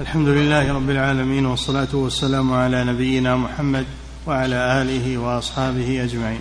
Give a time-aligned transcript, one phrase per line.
[0.00, 3.84] الحمد لله رب العالمين والصلاة والسلام على نبينا محمد
[4.26, 6.40] وعلى آله وأصحابه أجمعين.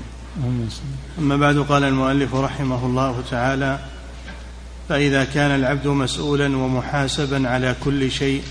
[1.19, 3.79] أما بعد قال المؤلف رحمه الله تعالى
[4.89, 8.43] فإذا كان العبد مسؤولا ومحاسبا على كل شيء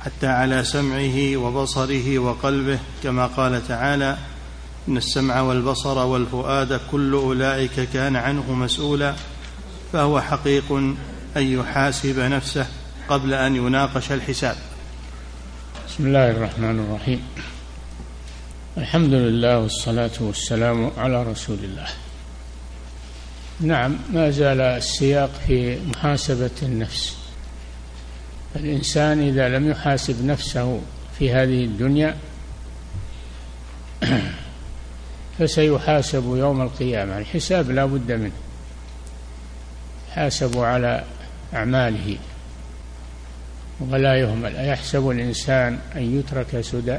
[0.00, 4.16] حتى على سمعه وبصره وقلبه كما قال تعالى
[4.88, 9.14] إن السمع والبصر والفؤاد كل أولئك كان عنه مسؤولا
[9.92, 10.96] فهو حقيق أن
[11.36, 12.66] يحاسب نفسه.
[13.08, 14.56] قبل أن يناقش الحساب.
[15.88, 17.22] بسم الله الرحمن الرحيم.
[18.78, 21.86] الحمد لله والصلاة والسلام على رسول الله.
[23.60, 27.16] نعم ما زال السياق في محاسبة النفس.
[28.56, 30.80] الإنسان إذا لم يحاسب نفسه
[31.18, 32.16] في هذه الدنيا
[35.38, 37.18] فسيحاسب يوم القيامة.
[37.18, 38.32] الحساب لا بد منه.
[40.14, 41.04] حاسب على
[41.54, 42.16] أعماله.
[43.90, 46.98] ولا يهمل أيحسب الإنسان أن يترك سدى؟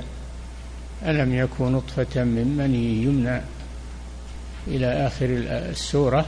[1.06, 3.42] ألم يكن نطفة من مني يمنى؟
[4.68, 6.26] إلى آخر السورة.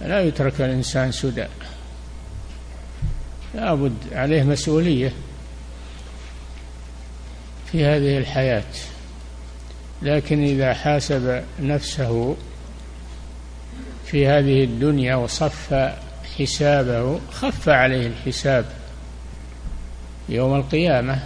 [0.00, 1.46] لا يترك الإنسان سدى.
[3.54, 5.12] لابد عليه مسؤولية
[7.72, 8.72] في هذه الحياة.
[10.02, 12.36] لكن إذا حاسب نفسه
[14.06, 15.74] في هذه الدنيا وصف
[16.40, 18.64] حسابه خف عليه الحساب
[20.28, 21.18] يوم القيامة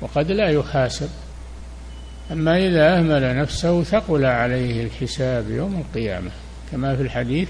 [0.00, 1.08] وقد لا يحاسب.
[2.32, 6.30] أما إذا أهمل نفسه ثقل عليه الحساب يوم القيامة.
[6.72, 7.48] كما في الحديث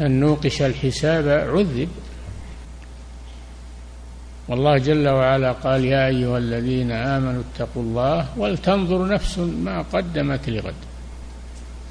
[0.00, 1.88] أن نوقش الحساب عذب.
[4.48, 10.74] والله جل وعلا قال يا أيها الذين آمنوا اتقوا الله ولتنظر نفس ما قدمت لغد.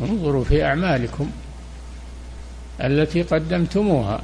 [0.02, 1.32] انظروا في أعمالكم.
[2.84, 4.22] التي قدمتموها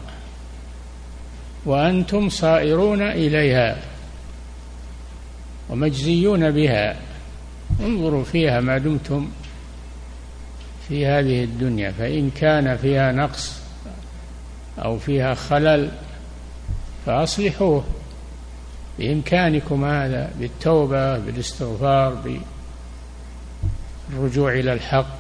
[1.65, 3.77] وأنتم صائرون إليها
[5.69, 6.95] ومجزيون بها.
[7.79, 9.29] انظروا فيها ما دمتم
[10.87, 13.59] في هذه الدنيا فإن كان فيها نقص
[14.79, 15.91] أو فيها خلل
[17.05, 17.83] فأصلحوه
[18.99, 22.39] بإمكانكم هذا بالتوبة بالاستغفار
[24.09, 25.17] بالرجوع إلى الحق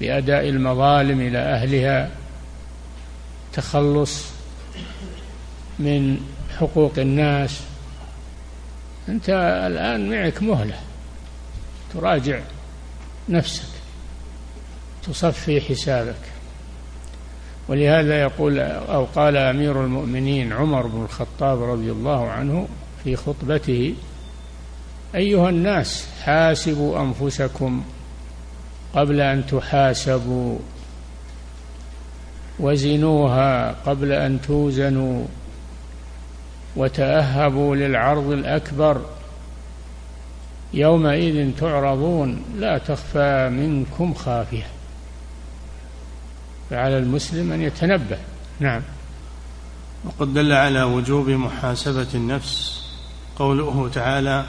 [0.00, 2.10] بأداء المظالم إلى أهلها.
[3.50, 4.24] التخلص
[5.78, 6.20] من
[6.58, 7.60] حقوق الناس.
[9.08, 9.28] أنت
[9.66, 10.78] الآن معك مهلة.
[11.94, 12.40] تراجع
[13.28, 13.68] نفسك.
[15.02, 16.30] تصفي حسابك.
[17.68, 22.68] ولهذا يقول أو قال أمير المؤمنين عمر بن الخطاب رضي الله عنه
[23.04, 23.94] في خطبته
[25.14, 27.84] أيها الناس حاسبوا أنفسكم
[28.94, 30.58] قبل أن تحاسبوا.
[32.60, 35.24] وزنوها قبل أن توزنوا
[36.76, 39.00] وتأهبوا للعرض الأكبر.
[40.74, 44.66] يومئذ تعرضون لا تخفى منكم خافية.
[46.70, 48.18] فعلى المسلم أن يتنبه.
[48.60, 48.82] نعم.
[50.04, 52.82] وقد دل على وجوب محاسبة النفس.
[53.36, 54.44] قوله تعالى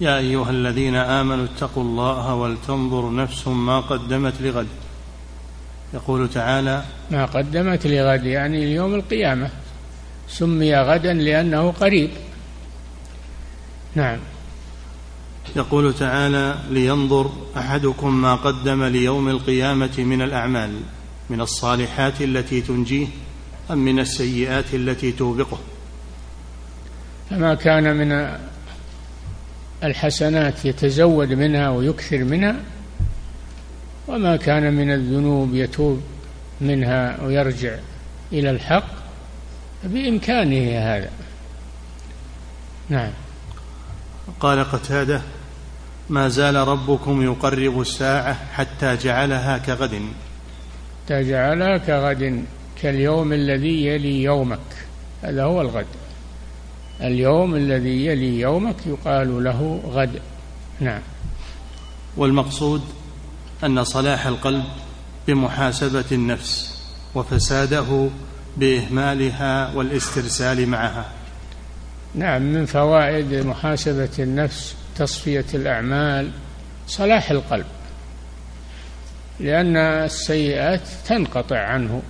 [0.00, 4.66] يا أيها الذين آمنوا اتقوا الله ولتنظر نفس ما قدمت لغد.
[5.94, 9.50] يقول تعالى ما قدمت لغد يعني ليوم القيامة.
[10.28, 12.10] سمي غدا لأنه قريب.
[13.94, 14.18] نعم.
[15.56, 20.80] يقول تعالى لينظر أحدكم ما قدم ليوم القيامة من الأعمال
[21.30, 23.06] من الصالحات التي تنجيه
[23.70, 25.58] أم من السيئات التي توبقه.
[27.30, 28.38] فما كان من
[29.84, 32.56] الحسنات يتزود منها ويكثر منها؟
[34.10, 36.02] وما كان من الذنوب يتوب
[36.60, 37.78] منها ويرجع
[38.32, 38.88] إلى الحق
[39.84, 41.10] بإمكانه هذا.
[42.88, 43.10] نعم.
[44.40, 45.22] قال قتادة
[46.08, 50.02] ما زال ربكم يقرب الساعة حتى جعلها كغد.
[51.04, 52.44] حتى جعلها كغد
[52.82, 54.58] كاليوم الذي يلي يومك.
[55.22, 55.86] هذا هو الغد.
[57.00, 60.20] اليوم الذي يلي يومك يقال له غد.
[60.80, 61.02] نعم.
[62.16, 62.82] والمقصود
[63.64, 64.64] أن صلاح القلب
[65.26, 66.80] بمحاسبة النفس
[67.14, 68.08] وفساده
[68.56, 71.10] بإهمالها والاسترسال معها.
[72.14, 76.30] نعم من فوائد محاسبة النفس تصفية الأعمال
[76.86, 77.66] صلاح القلب
[79.40, 82.02] لأن السيئات تنقطع عنه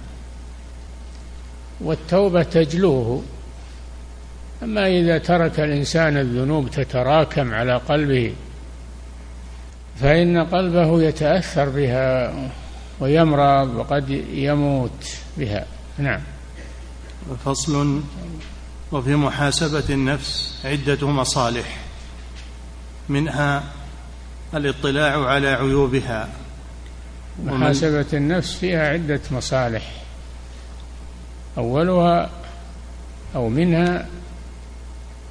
[1.80, 3.22] والتوبة تجلوه.
[4.62, 8.34] أما إذا ترك الإنسان الذنوب تتراكم على قلبه
[10.00, 12.32] فإن قلبه يتأثر بها
[13.00, 15.66] ويمرض وقد يموت بها.
[15.98, 16.20] نعم.
[17.44, 18.02] فصل
[18.92, 21.78] وفي محاسبة النفس عدة مصالح
[23.08, 23.64] منها
[24.54, 26.28] الاطلاع على عيوبها.
[27.44, 29.92] محاسبة النفس فيها عدة مصالح.
[31.58, 32.30] أولها
[33.34, 34.06] أو منها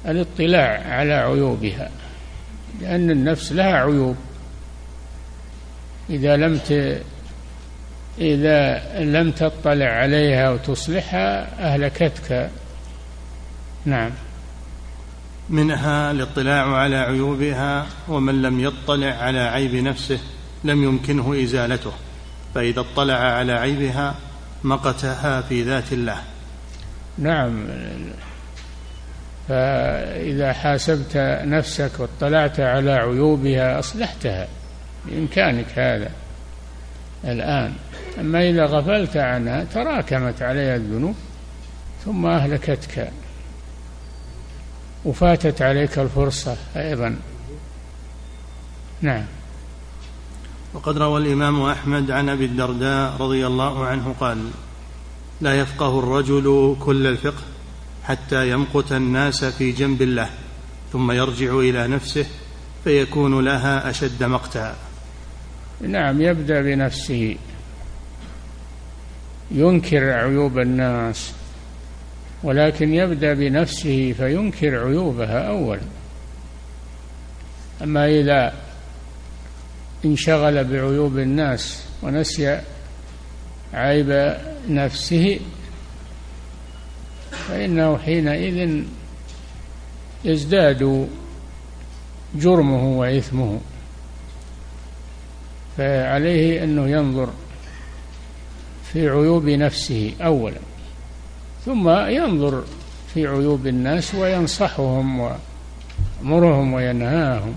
[0.06, 1.90] الاطلاع على عيوبها
[2.80, 4.16] لأن النفس لها عيوب.
[6.10, 7.00] إذا لم ت...
[8.18, 12.50] إذا لم تطلع عليها وتصلحها أهلكتك.
[13.84, 14.10] نعم.
[15.50, 20.18] منها الاطلاع على عيوبها ومن لم يطلع على عيب نفسه
[20.64, 21.92] لم يمكنه إزالته
[22.54, 24.14] فإذا اطلع على عيبها
[24.64, 26.16] مقتها في ذات الله.
[27.18, 27.66] نعم.
[29.48, 34.48] فإذا حاسبت نفسك واطلعت على عيوبها أصلحتها.
[35.06, 36.10] بإمكانك هذا
[37.24, 37.72] الآن.
[38.20, 41.14] أما إذا غفلت عنها تراكمت عليها الذنوب
[42.04, 43.10] ثم أهلكتك
[45.04, 47.16] وفاتت عليك الفرصة أيضا.
[49.00, 49.24] نعم.
[50.74, 54.50] وقد روى الإمام أحمد عن أبي الدرداء رضي الله عنه قال
[55.40, 57.42] لا يفقه الرجل كل الفقه
[58.04, 60.30] حتى يمقت الناس في جنب الله
[60.92, 62.26] ثم يرجع إلى نفسه
[62.84, 64.76] فيكون لها أشد مقتا.
[65.80, 67.36] نعم يبدأ بنفسه.
[69.50, 71.32] ينكر عيوب الناس
[72.42, 75.80] ولكن يبدأ بنفسه فينكر عيوبها اولا
[77.82, 78.52] أما إذا
[80.04, 82.60] انشغل بعيوب الناس ونسي
[83.74, 84.36] عيب
[84.68, 85.40] نفسه
[87.48, 88.84] فإنه حينئذ
[90.24, 91.08] يزداد
[92.34, 93.60] جرمه وإثمه.
[95.76, 97.28] فعليه أنه ينظر
[98.92, 100.58] في عيوب نفسه اولا
[101.66, 102.64] ثم ينظر
[103.14, 105.20] في عيوب الناس وينصحهم
[106.22, 107.54] ويأمرهم وينهاهم.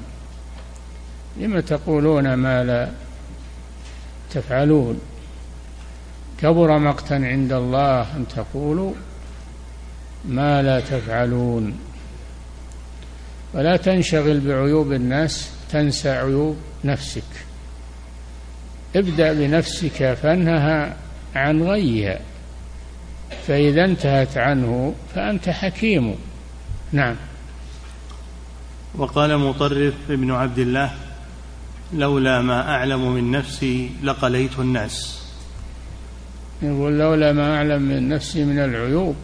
[1.37, 2.91] لم تقولون ما لا
[4.31, 4.99] تفعلون؟
[6.41, 8.93] كبر مقتا عند الله أن تقولوا
[10.25, 11.79] ما لا تفعلون.
[13.53, 17.23] ولا تنشغل بعيوب الناس تنسى عيوب نفسك.
[18.95, 20.97] ابدأ بنفسك فانهها
[21.35, 22.19] عن غيها.
[23.47, 26.15] فإذا انتهت عنه فأنت حكيم.
[26.91, 27.15] نعم.
[28.95, 30.91] وقال مطرف ابن عبد الله
[31.93, 35.23] لولا ما أعلم من نفسي لقليت الناس.
[36.61, 39.15] يقول لولا ما أعلم من نفسي من العيوب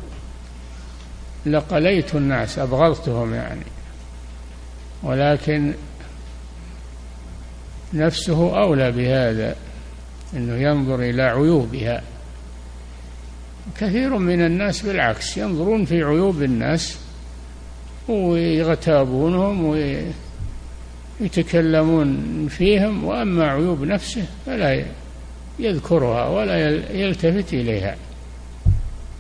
[1.46, 3.66] لقليت الناس أبغضتهم يعني.
[5.04, 5.74] ولكن
[7.94, 9.56] نفسه أولى بهذا
[10.34, 12.02] أنه ينظر إلى عيوبها.
[13.80, 16.98] كثير من الناس بالعكس ينظرون في عيوب الناس
[18.08, 19.78] ويغتابونهم
[21.22, 24.86] ويتكلمون فيهم وأما عيوب نفسه فلا
[25.60, 27.96] يذكرها ولا يلتفت إليها.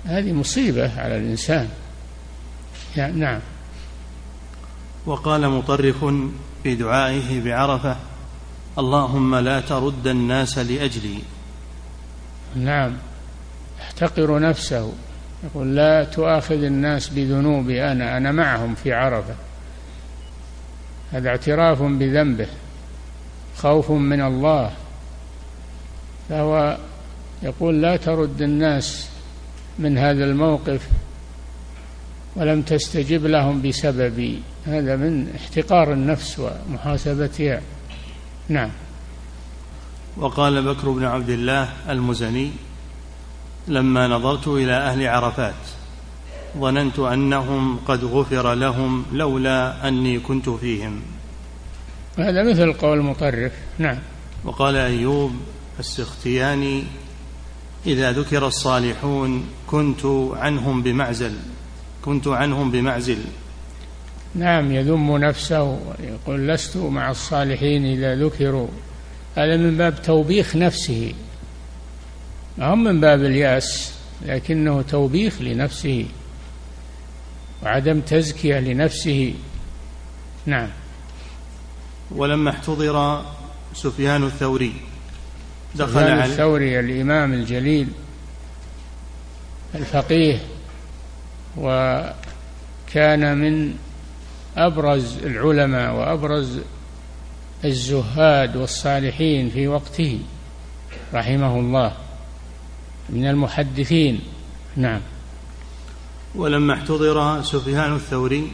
[0.05, 1.69] هذه مصيبة على الإنسان.
[2.97, 3.39] يعني نعم.
[5.05, 6.05] وقال مطرف
[6.63, 7.97] في دعائه بعرفة
[8.79, 11.19] اللهم لا ترد الناس لأجلي.
[12.55, 12.93] نعم.
[13.79, 14.93] يحتقر نفسه.
[15.43, 19.35] يقول لا تؤاخذ الناس بذنوبي أنا أنا معهم في عرفة.
[21.11, 22.47] هذا اعتراف بذنبه.
[23.57, 24.71] خوف من الله.
[26.29, 26.77] فهو
[27.43, 29.09] يقول لا ترد الناس
[29.79, 30.89] من هذا الموقف
[32.35, 34.41] ولم تستجب لهم بسببي.
[34.65, 37.61] هذا من احتقار النفس ومحاسبتها.
[38.49, 38.69] نعم.
[40.17, 42.51] وقال بكر بن عبد الله المزني
[43.67, 45.55] لما نظرت إلى أهل عرفات
[46.57, 51.01] ظننت أنهم قد غفر لهم لولا أني كنت فيهم.
[52.17, 53.97] هذا مثل قول مطرف نعم.
[54.45, 55.31] وقال أيوب
[55.79, 56.83] السختياني
[57.85, 61.33] إذا ذكر الصالحون كنت عنهم بمعزل
[62.05, 63.19] كنت عنهم بمعزل.
[64.35, 68.67] نعم يذم نفسه ويقول لست مع الصالحين إذا ذكروا.
[69.35, 71.13] هذا من باب توبيخ نفسه.
[72.57, 73.93] ما هم من باب اليأس
[74.25, 76.05] لكنه توبيخ لنفسه
[77.63, 79.33] وعدم تزكية لنفسه.
[80.45, 80.69] نعم.
[82.11, 83.25] ولما احتضر
[83.73, 84.73] سفيان الثوري
[85.75, 87.87] دخل سفيان الثوري الإمام الجليل
[89.75, 90.39] الفقيه
[91.57, 93.75] وكان من
[94.67, 96.59] أبرز العلماء وأبرز
[97.65, 100.19] الزهاد والصالحين في وقته
[101.13, 101.93] رحمه الله.
[103.09, 104.19] من المحدثين.
[104.75, 105.01] نعم.
[106.35, 108.51] ولما احتضر سفيان الثوري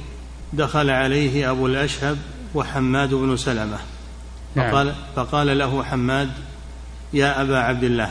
[0.54, 2.18] دخل عليه أبو الأشهب
[2.56, 3.78] وحماد بن سلمة.
[4.56, 4.72] نعم.
[4.72, 6.32] فقال, فقال له حماد
[7.14, 8.10] يا أبا عبد الله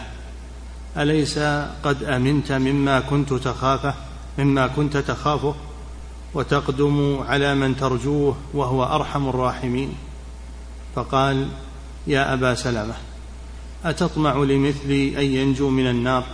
[0.97, 1.39] أليس
[1.83, 3.95] قد أمنت مما كنت تخافه
[4.39, 5.55] مما كنت تخافه؟
[6.35, 9.95] وتقدم على من ترجوه وهو أرحم الراحمين.
[10.95, 11.49] فقال
[12.07, 12.95] يا أبا سلمة
[13.85, 16.25] أتطمع لمثلي أن ينجو من النار؟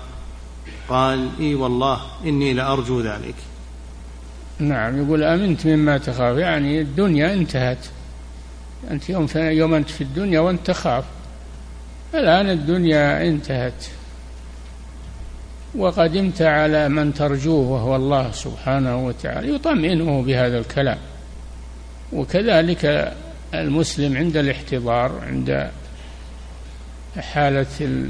[0.89, 3.35] قال إي والله إني لأرجو ذلك.
[4.59, 6.37] نعم يقول آمنت مما تخاف.
[6.37, 7.87] يعني الدنيا انتهت.
[8.91, 11.05] أنت يوم يوم أنت في الدنيا وأنت تخاف.
[12.15, 13.85] الآن الدنيا انتهت.
[15.75, 20.99] وقدمت على من ترجوه وهو الله سبحانه وتعالى يطمئنه بهذا الكلام.
[22.13, 23.15] وكذلك
[23.55, 25.71] المسلم عند الاحتضار عند
[27.19, 28.07] حالة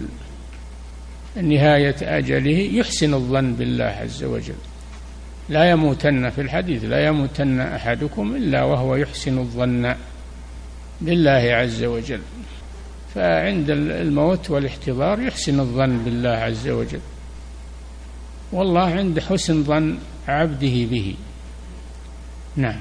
[1.43, 4.55] نهاية أجله يحسن الظن بالله عز وجل.
[5.49, 9.95] لا يموتن في الحديث لا يموتن أحدكم إلا وهو يحسن الظن
[11.00, 12.21] بالله عز وجل.
[13.14, 17.00] فعند الموت والاحتضار يحسن الظن بالله عز وجل.
[18.52, 21.14] والله عند حسن ظن عبده به.
[22.57, 22.80] نعم.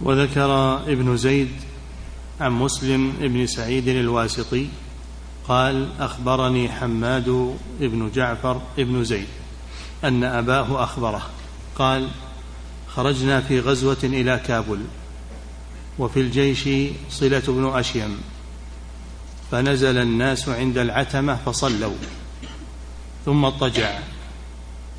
[0.00, 1.50] وذكر ابن زيد
[2.40, 4.68] عن مسلم ابن سعيد الواسطي
[5.48, 9.26] قال أخبرني حماد بن جعفر بن زيد
[10.04, 11.30] أن أباه أخبره.
[11.78, 12.08] قال
[12.88, 14.80] خرجنا في غزوة إلى كابل
[15.98, 16.68] وفي الجيش
[17.10, 18.18] صلة بن أشيم
[19.50, 21.94] فنزل الناس عند العتمة فصلوا
[23.24, 23.98] ثم اضطجع.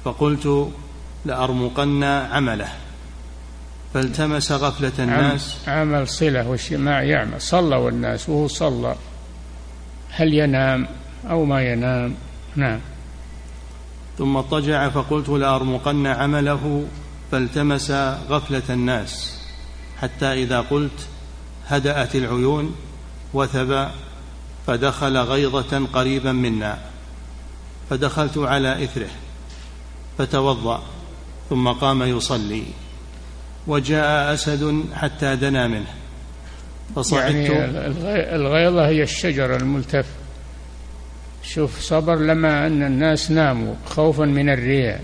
[0.07, 0.71] فقلت
[1.25, 2.67] لأرمقن عمله.
[3.93, 5.55] فالتمس غفلة الناس.
[5.67, 7.41] عمل صلة وش ما يعمل.
[7.41, 8.95] صلوا الناس وهو صلى.
[10.09, 10.87] هل ينام
[11.29, 12.15] أو ما ينام؟
[12.55, 12.79] نعم.
[14.17, 16.87] ثم اضطجع فقلت لأرمقن عمله.
[17.31, 17.91] فالتمس
[18.29, 19.41] غفلة الناس.
[20.01, 21.07] حتى إذا قلت
[21.67, 22.75] هدأت العيون
[23.33, 23.87] وثب
[24.67, 26.77] فدخل غيضة قريبا منا.
[27.89, 29.09] فدخلت على إثره.
[30.17, 30.83] فتوضأ
[31.49, 32.63] ثم قام يصلي
[33.67, 35.87] وجاء أسد حتى دنا منه.
[36.95, 37.35] فصعدت.
[37.35, 40.05] يعني الغيضة هي الشجر الملتف.
[41.43, 45.01] شوف صبر لما أن الناس ناموا خوفا من الرياء.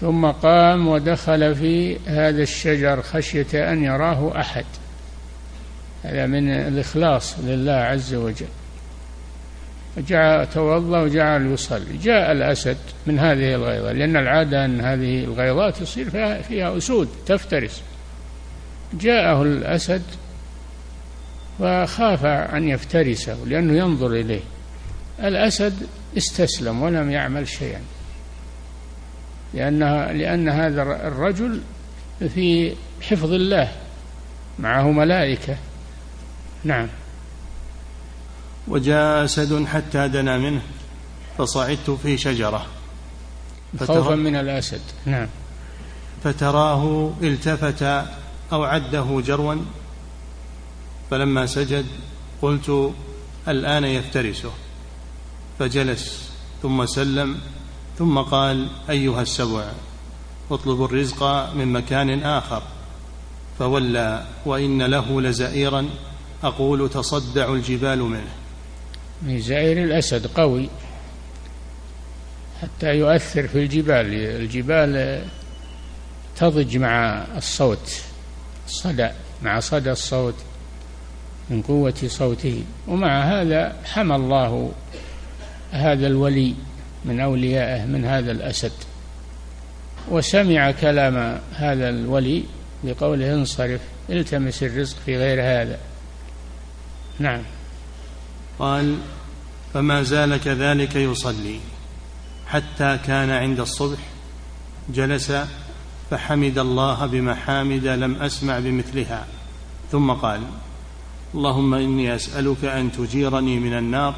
[0.00, 4.64] ثم قام ودخل في هذا الشجر خشية أن يراه أحد.
[6.04, 8.46] هذا من الإخلاص لله عز وجل.
[10.54, 11.96] توضأ وجعل يصلي.
[12.02, 12.76] جاء الأسد
[13.06, 17.82] من هذه الغيضة لأن العادة أن هذه الغيضات يصير فيها, فيها أسود تفترس.
[18.94, 20.02] جاءه الأسد
[21.60, 24.40] وخاف أن يفترسه لأنه ينظر إليه.
[25.20, 25.86] الأسد
[26.16, 27.80] استسلم ولم يعمل شيئا.
[29.54, 29.78] لأن
[30.18, 31.60] لأن هذا الرجل
[32.34, 33.68] في حفظ الله
[34.58, 35.56] معه ملائكة.
[36.64, 36.88] نعم.
[38.68, 40.62] وجاء أسد حتى دنا منه
[41.38, 42.66] فصعدت في شجرة.
[43.80, 44.80] خوفا من الأسد.
[45.06, 45.26] نعم.
[46.24, 47.82] فتراه التفت
[48.52, 49.54] أو عده جروا
[51.10, 51.86] فلما سجد
[52.42, 52.92] قلت
[53.48, 54.52] الآن يفترسه.
[55.58, 56.30] فجلس
[56.62, 57.38] ثم سلم
[57.98, 59.72] ثم قال أيها السبع
[60.50, 62.62] اطلبوا الرزق من مكان آخر.
[63.58, 65.88] فولى وإن له لزئيرا
[66.42, 68.37] أقول تصدع الجبال منه.
[69.26, 70.68] زئير الأسد قوي.
[72.62, 74.14] حتى يؤثر في الجبال.
[74.14, 75.22] الجبال
[76.36, 78.02] تضج مع الصوت
[78.66, 79.08] الصدى
[79.42, 80.34] مع صدى الصوت
[81.50, 82.64] من قوة صوته.
[82.88, 84.72] ومع هذا حمى الله
[85.72, 86.54] هذا الولي
[87.04, 88.72] من أوليائه من هذا الأسد.
[90.10, 92.44] وسمع كلام هذا الولي
[92.84, 95.78] بقوله انصرف التمس الرزق في غير هذا.
[97.18, 97.42] نعم.
[98.58, 98.98] قال
[99.74, 101.60] فما زال كذلك يصلي
[102.46, 103.98] حتى كان عند الصبح
[104.88, 105.32] جلس
[106.10, 109.26] فحمد الله بمحامد لم أسمع بمثلها
[109.92, 110.40] ثم قال
[111.34, 114.14] اللهم إني أسألك أن تجيرني من النار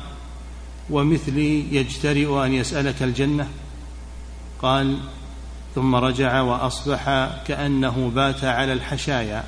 [0.90, 3.48] ومثلي يجترئ أن يسألك الجنة
[4.62, 4.98] قال
[5.74, 9.44] ثم رجع وأصبح كأنه بات على الحشايا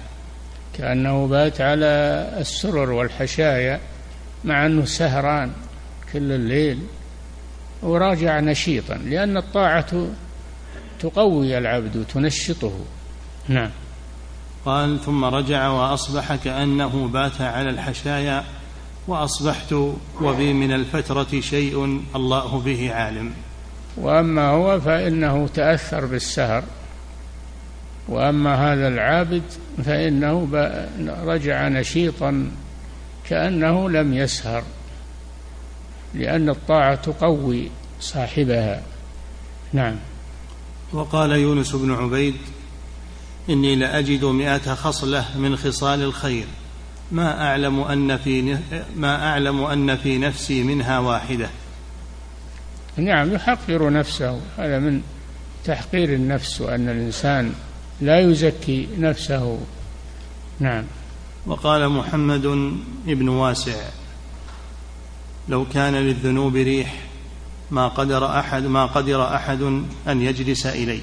[0.78, 1.86] كأنه بات على
[2.40, 3.80] السرر والحشايا
[4.44, 5.52] مع أنه سهران
[6.12, 6.78] كل الليل
[7.82, 10.06] وراجع نشيطا لأن الطاعة
[11.00, 12.72] تقوي العبد وتنشطه.
[13.48, 13.70] نعم.
[14.64, 18.44] قال ثم رجع وأصبح كأنه بات على الحشايا
[19.08, 19.72] وأصبحت
[20.20, 23.32] وبي من الفترة شيء الله به عالم.
[23.96, 26.64] وأما هو فإنه تأثر بالسهر
[28.08, 29.42] وأما هذا العابد
[29.84, 30.48] فإنه
[31.24, 32.50] رجع نشيطا
[33.32, 34.62] كأنه لم يسهر
[36.14, 37.68] لأن الطاعة تقوي
[38.00, 38.82] صاحبها.
[39.72, 39.96] نعم.
[40.92, 42.34] وقال يونس بن عبيد
[43.50, 46.44] إني لأجد مئة خصلة من خصال الخير.
[47.12, 48.58] ما أعلم أن في
[48.96, 51.48] ما أعلم أن في نفسي منها واحدة.
[52.96, 54.40] نعم يحقر نفسه.
[54.58, 55.02] هذا من
[55.64, 57.52] تحقير النفس وأن الإنسان
[58.00, 59.58] لا يزكي نفسه.
[60.60, 60.84] نعم.
[61.46, 62.42] وقال محمد
[63.06, 63.88] بن واسع
[65.48, 66.94] لو كان للذنوب ريح
[67.70, 69.62] ما قدر أحد ما قدر أحد
[70.08, 71.02] أن يجلس إليه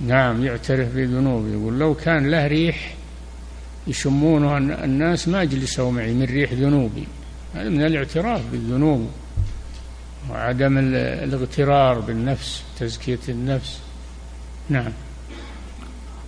[0.00, 2.94] نعم يعترف بذنوبه يقول لو كان له ريح
[3.86, 7.06] يشمونه الناس ما جلسوا معي من ريح ذنوبي.
[7.54, 9.10] هذا من الاعتراف بالذنوب
[10.30, 13.80] وعدم الاغترار بالنفس تزكية النفس.
[14.68, 14.92] نعم.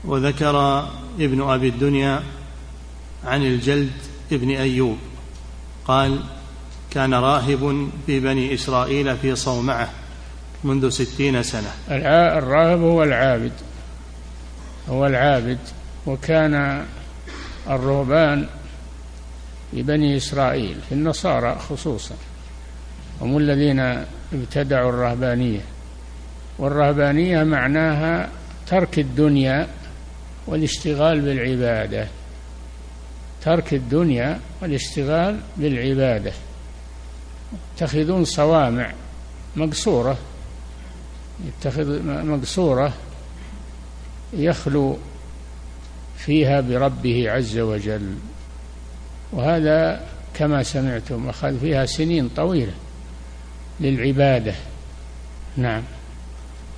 [0.05, 0.89] وذكر
[1.21, 2.23] ابن أبي الدنيا
[3.26, 3.93] عن الجلد
[4.33, 4.99] ابن أيوب
[5.85, 6.21] قال
[6.90, 9.90] كان راهب في بني إسرائيل في صومعة
[10.64, 11.71] منذ ستين سنة.
[11.90, 13.52] الراهب هو العابد
[14.88, 15.59] هو العابد
[16.07, 16.85] وكان
[17.71, 18.47] الرهبان
[19.71, 22.14] في بني إسرائيل في النصارى خصوصا
[23.21, 25.61] هم الذين ابتدعوا الرهبانية.
[26.59, 28.28] والرهبانية معناها
[28.66, 29.69] ترك الدنيا
[30.47, 32.09] والاشتغال بالعبادة.
[33.45, 36.33] ترك الدنيا والاشتغال بالعبادة
[37.77, 38.93] يتخذون صوامع
[39.57, 40.19] مقصورة
[41.47, 42.93] يتخذ مقصورة
[44.33, 44.99] يخلو
[46.17, 48.15] فيها بربه عز وجل.
[49.33, 52.73] وهذا كما سمعتم أخذ فيها سنين طويلة
[53.81, 54.55] للعبادة.
[55.57, 55.83] نعم.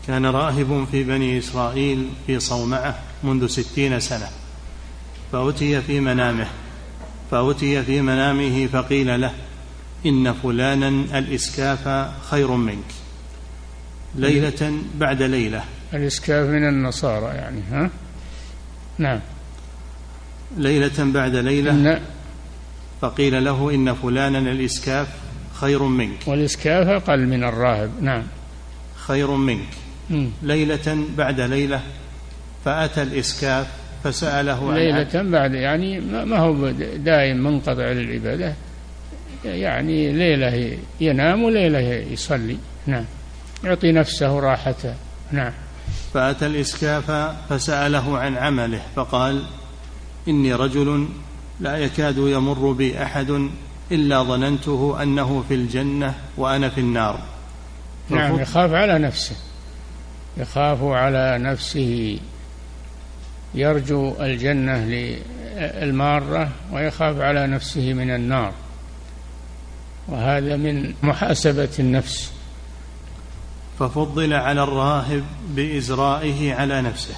[0.06, 4.28] كان راهب في بني إسرائيل في صومعة منذ ستين سنة.
[5.32, 6.46] فأتي في منامه.
[7.30, 9.32] فأتي في منامه فقيل له
[10.06, 12.84] إن فلانا الإسكاف خير منك.
[14.14, 15.64] ليلة بعد ليلة.
[15.94, 17.90] الإسكاف من النصارى يعني ها؟
[18.98, 19.20] نعم.
[20.56, 21.70] ليلة بعد ليلة.
[21.70, 22.00] إن
[23.00, 25.08] فقيل له إن فلانا الإسكاف
[25.54, 26.18] خير منك.
[26.26, 28.22] والإسكاف أقل من الراهب نعم.
[28.96, 29.68] خير منك.
[30.10, 30.26] م.
[30.42, 31.80] ليلة بعد ليلة
[32.64, 33.66] فأتى الإسكاف
[34.04, 38.54] فسأله ليلة عن بعد يعني ما هو دائم منقطع للعبادة.
[39.44, 41.78] يعني ليلة ينام وليلة
[42.12, 42.58] يصلي.
[42.86, 43.04] نعم.
[43.64, 44.94] يعطي نفسه راحته.
[45.32, 45.52] نعم.
[46.14, 47.10] فأتى الإسكاف
[47.48, 49.42] فسأله عن عمله فقال
[50.28, 51.08] إني رجل
[51.60, 53.48] لا يكاد يمر بي أحد
[53.92, 57.20] إلا ظننته أنه في الجنة وأنا في النار.
[58.10, 59.36] نعم يخاف على نفسه.
[60.36, 62.18] يخاف على نفسه.
[63.54, 68.52] يرجو الجنة للمارة ويخاف على نفسه من النار.
[70.08, 72.32] وهذا من محاسبة النفس.
[73.78, 77.14] ففضل على الراهب بإزرائه على نفسه.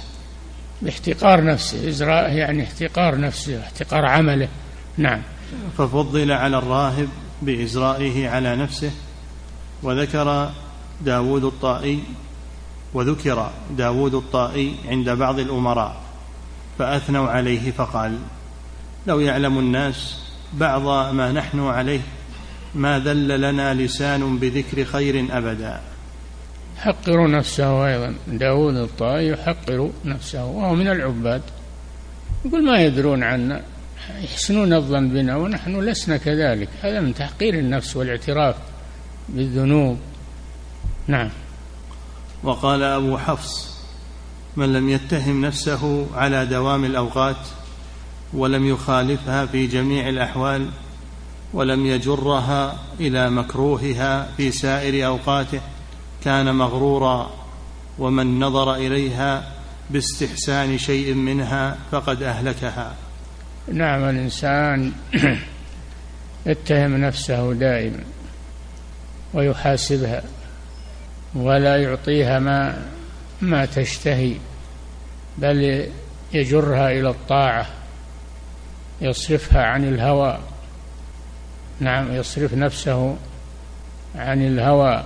[0.81, 1.89] باحتقار نفسه.
[1.89, 4.47] إزراء يعني احتقار نفسه احتقار عمله.
[4.97, 5.21] نعم.
[5.77, 7.07] ففضل على الراهب
[7.41, 8.91] بإزرائه على نفسه.
[9.83, 10.51] وذكر
[11.01, 12.03] داود الطائي
[12.93, 16.08] وذكر داود الطائي عند بعض الأمراء.
[16.79, 18.19] فأثنوا عليه فقال
[19.07, 20.19] لو يعلم الناس
[20.53, 21.99] بعض ما نحن عليه
[22.75, 25.81] ما ذل لنا لسان بذكر خير أبدا.
[26.77, 28.15] يحقر نفسه أيضا.
[28.27, 31.41] داود الطائي يحقر نفسه وهو من العباد.
[32.45, 33.61] يقول ما يدرون عنا
[34.21, 36.69] يحسنون الظن بنا ونحن لسنا كذلك.
[36.81, 38.55] هذا من تحقير النفس والاعتراف
[39.29, 39.99] بالذنوب.
[41.07, 41.29] نعم.
[42.43, 43.68] وقال أبو حفص
[44.59, 47.37] من لم يتهم نفسه على دوام الأوقات
[48.33, 50.69] ولم يخالفها في جميع الأحوال
[51.53, 55.61] ولم يجرها إلى مكروهها في سائر أوقاته
[56.23, 57.31] كان مغرورا
[57.99, 59.51] ومن نظر إليها
[59.89, 62.95] باستحسان شيء منها فقد أهلكها.
[63.73, 64.91] نعم الإنسان
[66.45, 68.03] يتهم نفسه دائما
[69.33, 70.23] ويحاسبها
[71.35, 72.85] ولا يعطيها ما
[73.41, 74.48] ما تشتهي.
[75.41, 75.89] بل
[76.33, 77.67] يجرها إلى الطاعة
[79.01, 80.39] يصرفها عن الهوى.
[81.79, 83.17] نعم يصرف نفسه
[84.15, 85.03] عن الهوى.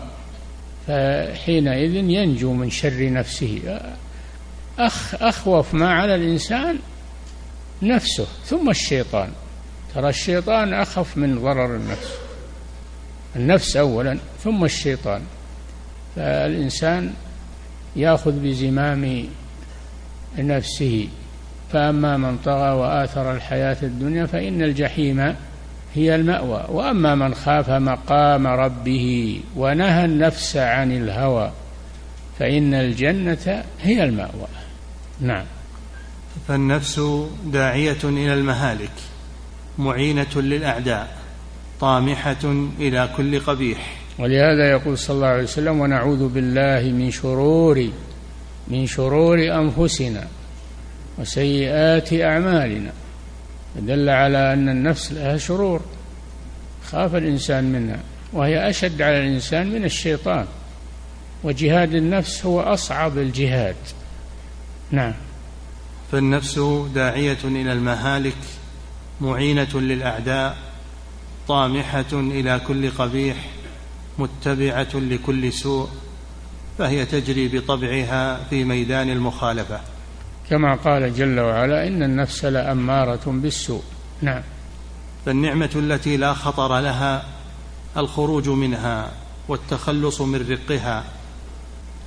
[0.88, 3.80] فحينئذ ينجو من شر نفسه.
[4.80, 6.80] أخ أخوف ما على الإنسان
[7.82, 9.32] نفسه ثم الشيطان.
[9.96, 12.12] ترى الشيطان أخف من ضرر النفس.
[13.36, 15.22] النفس أولا ثم الشيطان.
[16.16, 17.14] فالإنسان
[17.96, 19.26] يأخذ بزمام
[20.38, 21.08] نفسه.
[21.72, 25.36] فأما من طغى وآثر الحياة الدنيا فإن الجحيم
[25.96, 26.66] هي المأوى.
[26.70, 31.52] وأما من خاف مقام ربه ونهى النفس عن الهوى
[32.40, 34.48] فإن الجنة هي المأوى.
[35.22, 35.46] نعم.
[36.48, 37.02] فالنفس
[37.46, 38.92] داعية إلى المهالك
[39.78, 41.18] معينة للأعداء
[41.80, 43.96] طامحة إلى كل قبيح.
[44.20, 47.90] ولهذا يقول صلى الله عليه وسلم ونعوذ بالله من شرور
[48.68, 50.28] من شرور أنفسنا
[51.18, 52.92] وسيئات أعمالنا
[53.76, 55.82] دل على أن النفس لها شرور
[56.92, 58.00] خاف الإنسان منها
[58.34, 60.46] وهي أشد على الإنسان من الشيطان
[61.44, 63.76] وجهاد النفس هو أصعب الجهاد.
[64.92, 65.14] نعم.
[66.12, 66.60] فالنفس
[66.96, 68.38] داعية إلى المهالك
[69.22, 70.58] معينة للأعداء
[71.48, 73.36] طامحة إلى كل قبيح
[74.20, 75.90] متبعة لكل سوء.
[76.78, 79.80] فهي تجري بطبعها في ميدان المخالفة.
[80.50, 83.84] كما قال جل وعلا إن النفس لأمارة بالسوء.
[84.22, 84.42] نعم.
[85.26, 87.26] فالنعمة التي لا خطر لها
[87.98, 89.12] الخروج منها
[89.48, 91.04] والتخلص من رقها.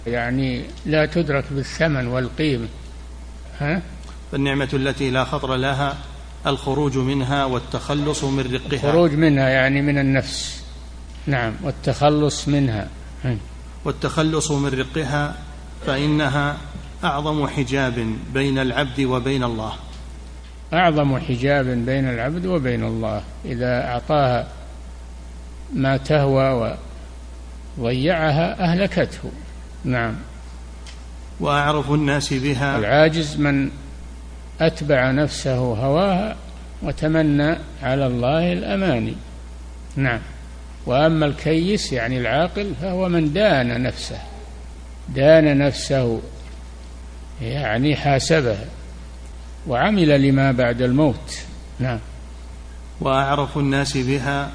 [0.07, 2.69] يعني لا تدرك بالثمن والقيمة.
[3.59, 3.83] ها؟
[4.33, 5.97] فالنعمة التي لا خطر لها
[6.47, 8.73] الخروج منها والتخلص من رقها.
[8.73, 10.63] الخروج منها يعني من النفس.
[11.27, 12.89] نعم والتخلص منها.
[13.87, 15.35] والتخلص من رقها
[15.87, 16.57] فإنها
[17.05, 19.73] أعظم حجاب بين العبد وبين الله.
[20.73, 23.23] أعظم حجاب بين العبد وبين الله.
[23.45, 24.49] إذا أعطاها
[25.75, 26.77] ما تهوى
[27.79, 29.31] وضيعها أهلكته.
[29.85, 30.15] نعم.
[31.41, 32.79] وأعرف الناس بها.
[32.79, 33.71] العاجز من
[34.61, 36.37] أتبع نفسه هواها
[36.83, 39.15] وتمنى على الله الأماني.
[39.97, 40.21] نعم.
[40.87, 44.19] وأما الكيس يعني العاقل فهو من دان نفسه
[45.09, 46.21] دان نفسه
[47.43, 48.65] يعني حاسبها
[49.69, 51.39] وعمل لما بعد الموت.
[51.81, 51.99] نعم.
[53.01, 54.51] وأعرف الناس بها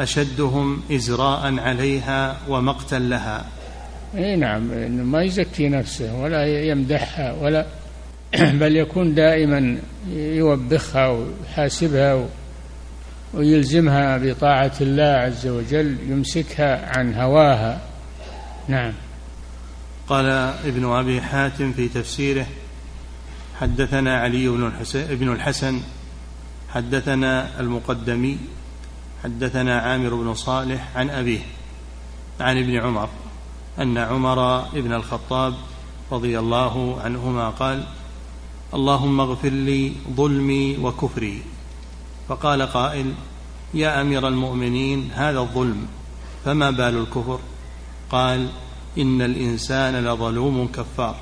[0.00, 3.44] أشدهم إزراء عليها ومقتا لها.
[4.16, 4.62] إي نعم
[5.12, 7.66] ما يزكي نفسه ولا يمدحها ولا
[8.60, 9.78] بل يكون دائما
[10.12, 12.26] يوبخها ويحاسبها
[13.34, 17.80] ويلزمها بطاعة الله عز وجل يمسكها عن هواها.
[18.68, 18.92] نعم.
[20.08, 20.26] قال
[20.64, 22.46] ابن أبي حاتم في تفسيره
[23.60, 25.80] حدثنا علي بن الحسن, بن الحسن
[26.68, 28.38] حدثنا المقدمي
[29.24, 31.40] حدثنا عامر بن صالح عن أبيه
[32.40, 33.08] عن ابن عمر
[33.78, 35.54] أن عمر بن الخطاب
[36.12, 37.84] رضي الله عنهما قال
[38.74, 41.42] اللهم اغفر لي ظلمي وكفري.
[42.28, 43.14] فقال قائل
[43.74, 45.86] يا أمير المؤمنين هذا الظلم
[46.44, 47.40] فما بال الكفر؟
[48.10, 48.48] قال
[48.98, 51.16] إن الإنسان لظلوم كفار.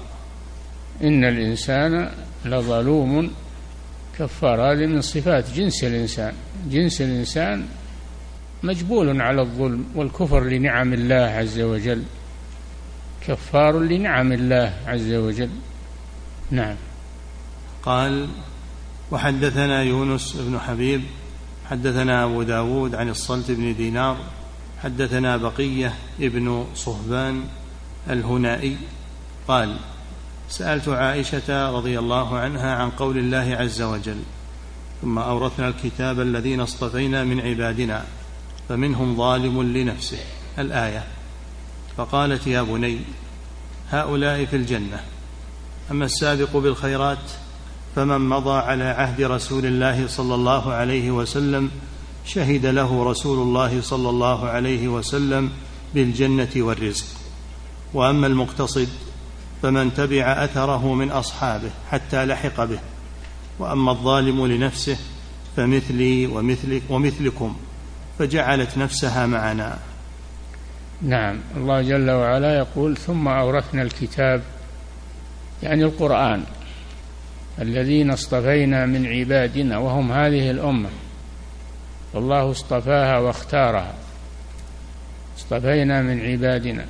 [1.03, 2.11] إن الإنسان
[2.45, 3.31] لظلوم
[4.19, 4.73] كفار.
[4.73, 6.35] هذه من صفات جنس الإنسان.
[6.71, 7.67] جنس الإنسان
[8.63, 12.03] مجبول على الظلم والكفر لنعم الله عز وجل.
[13.27, 15.51] كفار لنعم الله عز وجل.
[16.51, 16.77] نعم.
[17.83, 18.29] قال
[19.11, 21.03] وحدثنا يونس بن حبيب
[21.71, 24.17] حدثنا أبو داود عن الصلت بن دينار
[24.83, 27.45] حدثنا بقية ابن صهبان
[28.11, 28.77] الهنائي.
[29.49, 29.77] قال
[30.49, 34.23] سألت عائشة رضي الله عنها عن قول الله عز وجل
[35.03, 38.05] ثم أورثنا الكتاب الذين اصطفينا من عبادنا
[38.69, 40.19] فمنهم ظالم لنفسه
[40.59, 41.05] الآية.
[41.97, 42.99] فقالت يا بني
[43.91, 45.01] هؤلاء في الجنة
[45.91, 47.19] أما السابق بالخيرات
[47.97, 51.71] فمن مضى على عهد رسول الله صلى الله عليه وسلم
[52.27, 55.51] شهد له رسول الله صلى الله عليه وسلم
[55.95, 57.07] بالجنة والرزق.
[57.95, 58.89] وأما المقتصد
[59.63, 62.79] فمن تبع أثره من أصحابه حتى لحق به.
[63.59, 64.97] وأما الظالم لنفسه
[65.57, 67.57] فمثلي ومثلك ومثلكم
[68.19, 69.79] فجعلت نفسها معنا.
[71.03, 74.43] نعم الله جل وعلا يقول ثم أورثنا الكتاب
[75.63, 76.45] يعني القرآن.
[77.61, 80.89] الذين اصطفينا من عبادنا وهم هذه الأمة.
[82.15, 83.95] والله اصطفاها واختارها.
[85.39, 86.87] اصطفينا من عبادنا.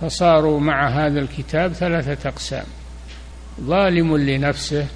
[0.00, 2.64] فصاروا مع هذا الكتاب ثلاثة أقسام.
[3.60, 4.86] ظالم لنفسه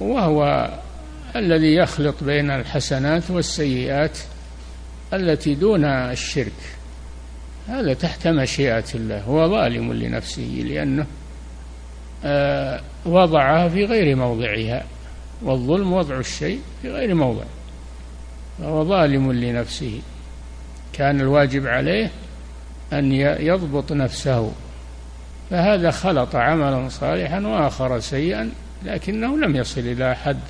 [0.00, 0.70] وهو
[1.36, 4.18] الذي يخلط بين الحسنات والسيئات
[5.12, 6.76] التي دون الشرك.
[7.68, 9.20] هذا تحت مشيئة الله.
[9.20, 11.06] هو ظالم لنفسه لأنه
[13.06, 14.84] وضعها في غير موضعها
[15.42, 17.44] والظلم وضع الشيء في غير موضع
[18.58, 20.00] فهو ظالم لنفسه.
[20.92, 22.10] كان الواجب عليه
[22.92, 24.52] أن يضبط نفسه.
[25.50, 28.50] فهذا خلط عملا صالحا وآخر سيئا
[28.84, 30.40] لكنه لم يصل إلى حد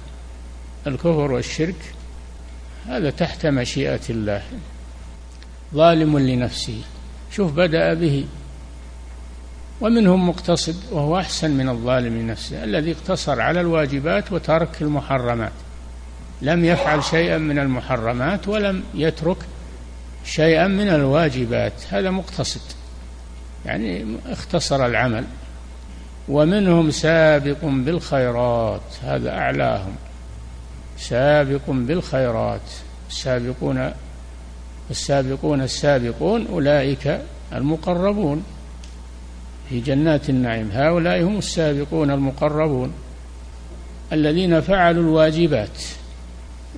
[0.87, 1.95] الكفر والشرك.
[2.89, 4.43] هذا تحت مشيئة الله.
[5.75, 6.81] ظالم لنفسه.
[7.33, 8.25] شوف بدأ به.
[9.81, 15.53] ومنهم مقتصد وهو أحسن من الظالم لنفسه الذي اقتصر على الواجبات وترك المحرمات.
[16.43, 19.37] لم يفعل شيئا من المحرمات ولم يترك
[20.25, 21.73] شيئا من الواجبات.
[21.91, 22.61] هذا مقتصد
[23.67, 25.25] يعني اختصر العمل.
[26.29, 29.95] ومنهم سابق بالخيرات هذا أعلاهم.
[30.99, 32.61] سابق بالخيرات.
[33.11, 33.93] السابقون
[34.91, 37.21] السابقون السابقون أولئك
[37.53, 38.45] المقربون.
[39.69, 40.71] في جنات النعيم.
[40.73, 42.93] هؤلاء هم السابقون المقربون
[44.13, 45.83] الذين فعلوا الواجبات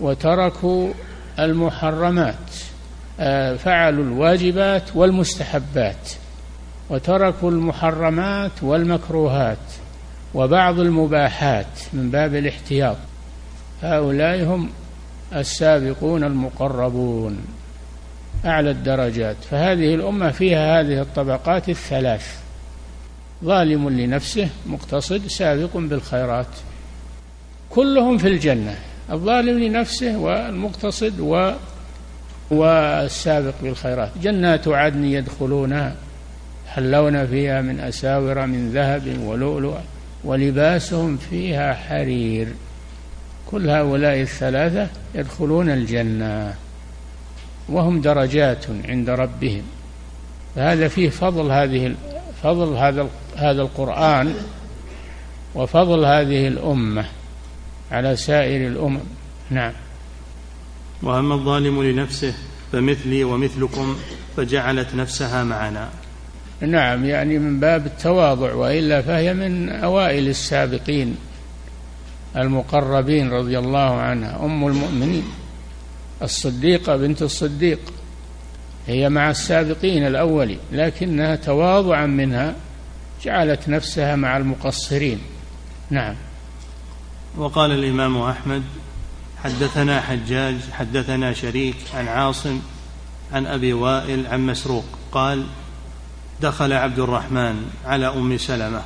[0.01, 0.93] وتركوا
[1.39, 2.35] المحرمات
[3.21, 6.11] آه، فعلوا الواجبات والمستحبات
[6.91, 9.59] وتركوا المحرمات والمكروهات
[10.35, 12.97] وبعض المباحات من باب الاحتياط.
[13.83, 14.71] هؤلاء هم
[15.35, 17.39] السابقون المقربون
[18.45, 19.37] أعلى الدرجات.
[19.51, 22.48] فهذه الأمة فيها هذه الطبقات الثلاث.
[23.45, 26.47] ظالم لنفسه مقتصد سابق بالخيرات.
[27.71, 28.79] كلهم في الجنة
[29.13, 31.53] الظالم لنفسه والمقتصد و
[32.51, 34.11] والسابق بالخيرات.
[34.23, 35.95] جنات عدن يدخلونها
[36.67, 39.79] حلون فيها من أساور من ذهب ولؤلؤ
[40.25, 42.49] ولباسهم فيها حرير.
[43.47, 46.55] كل هؤلاء الثلاثة يدخلون الجنة
[47.69, 49.63] وهم درجات عند ربهم.
[50.57, 51.95] فهذا فيه فضل هذه
[52.43, 54.35] فضل هذا هذا القرآن
[55.55, 57.05] وفضل هذه الأمة
[57.93, 59.01] على سائر الأمم.
[59.51, 59.73] نعم.
[61.03, 62.35] وأما الظالم لنفسه
[62.73, 63.97] فمثلي ومثلكم
[64.37, 65.89] فجعلت نفسها معنا.
[66.61, 71.17] نعم يعني من باب التواضع وإلا فهي من أوائل السابقين
[72.37, 75.25] المقربين رضي الله عنها أم المؤمنين.
[76.23, 77.81] الصديقة بنت الصديق.
[78.89, 82.55] هي مع السابقين الاولين لكنها تواضعا منها
[83.25, 85.19] جعلت نفسها مع المقصرين.
[85.91, 86.15] نعم.
[87.37, 88.63] وقال الإمام أحمد
[89.45, 92.61] حدثنا حجاج حدثنا شريك عن عاصم
[93.33, 95.45] عن أبي وائل عن مسروق قال
[96.41, 98.83] دخل عبد الرحمن على أم سلمة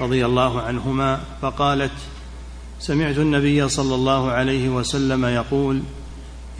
[0.00, 1.92] رضي الله عنهما فقالت
[2.80, 5.82] سمعت النبي صلى الله عليه وسلم يقول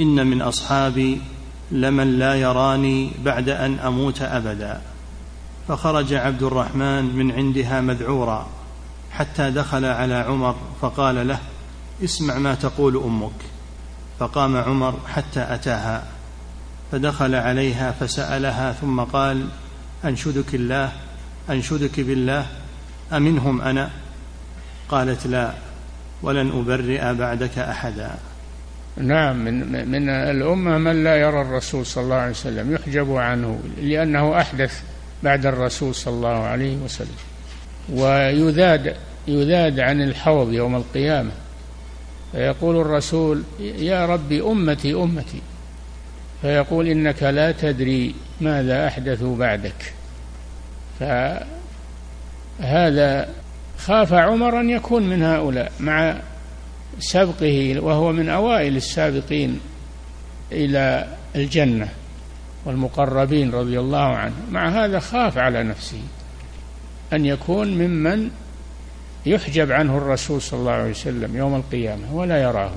[0.00, 1.20] إن من أصحابي
[1.70, 4.80] لمن لا يراني بعد أن أموت أبدا.
[5.68, 8.46] فخرج عبد الرحمن من عندها مذعورا
[9.12, 11.38] حتى دخل على عمر فقال له
[12.04, 13.40] اسمع ما تقول أمك.
[14.18, 16.04] فقام عمر حتى أتاها
[16.92, 19.48] فدخل عليها فسألها ثم قال
[20.04, 20.92] أنشدك الله
[21.50, 22.46] أنشدك بالله
[23.12, 23.90] أمنهم أنا؟
[24.88, 25.52] قالت لا
[26.22, 28.18] ولن أبرئ بعدك أحدا.
[28.96, 34.40] نعم من من الأمة من لا يرى الرسول صلى الله عليه وسلم يحجب عنه لأنه
[34.40, 34.82] أحدث
[35.22, 37.16] بعد الرسول صلى الله عليه وسلم
[37.90, 38.96] ويذاد
[39.28, 41.30] يذاد عن الحوض يوم القيامة
[42.32, 45.40] فيقول الرسول يا ربي أمتي أمتي.
[46.42, 49.92] فيقول إنك لا تدري ماذا احدثوا بعدك.
[52.60, 53.28] فهذا
[53.78, 56.16] خاف عمر أن يكون من هؤلاء مع
[56.98, 59.60] سبقه وهو من أوائل السابقين
[60.52, 61.06] إلى
[61.36, 61.88] الجنة
[62.64, 64.34] والمقربين رضي الله عنه.
[64.50, 66.00] مع هذا خاف على نفسه
[67.12, 68.30] أن يكون ممن
[69.26, 72.72] يحجب عنه الرسول صلى الله عليه وسلم يوم القيامة ولا يراه.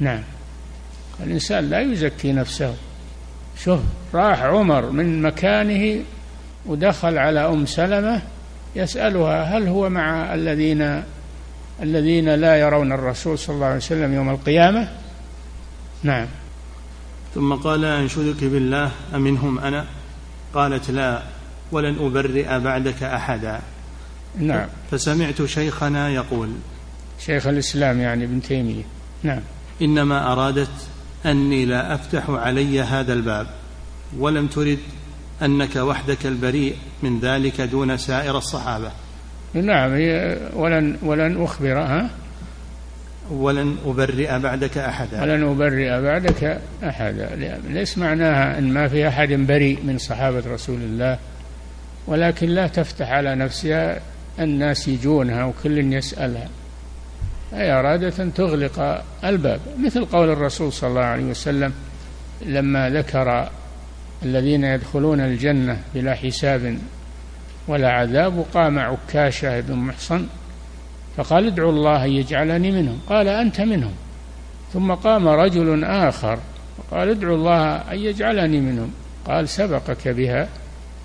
[0.00, 0.22] نعم.
[1.20, 2.74] الإنسان لا يزكي نفسه.
[3.64, 3.80] شوف
[4.14, 6.02] راح عمر من مكانه
[6.66, 8.22] ودخل على أم سلمة
[8.76, 11.02] يسألها هل هو مع الذين
[11.82, 14.88] الذين لا يرون الرسول صلى الله عليه وسلم يوم القيامة.
[16.02, 16.26] نعم.
[17.34, 19.86] ثم قال انشدك بالله أمنهم أنا؟
[20.54, 21.22] قالت لا
[21.72, 23.60] ولن أبرئ بعدك أحدا.
[24.38, 24.66] نعم.
[24.90, 26.52] فسمعت شيخنا يقول
[27.26, 28.82] شيخ الإسلام يعني ابن تيمية.
[29.22, 29.40] نعم.
[29.82, 30.70] إنما أرادت
[31.26, 33.46] أني لا أفتح علي هذا الباب
[34.18, 34.78] ولم ترد
[35.42, 38.90] أنك وحدك البريء من ذلك دون سائر الصحابة.
[39.54, 39.92] نعم
[40.54, 42.10] ولن ولن اخبرها
[43.30, 45.22] ولن أبرئ بعدك أحدا.
[45.22, 47.58] ولن أبرئ بعدك أحدا.
[47.68, 51.18] ليس معناها أن ما في أحد بريء من صحابة رسول الله
[52.06, 54.00] ولكن لا تفتح على نفسها
[54.40, 56.48] الناس يجونها وكل يسألها.
[57.54, 59.60] أي أرادت أن تغلق الباب.
[59.84, 61.72] مثل قول الرسول صلى الله عليه وسلم
[62.46, 63.48] لما ذكر
[64.22, 66.78] الذين يدخلون الجنة بلا حساب
[67.70, 70.26] ولا عذاب وقام عكاشة بن محصن
[71.16, 73.00] فقال ادعوا الله أن يجعلني منهم.
[73.08, 73.92] قال أنت منهم.
[74.72, 76.38] ثم قام رجل آخر
[76.78, 78.92] وقال ادعوا الله أن يجعلني منهم.
[79.26, 80.48] قال سبقك بها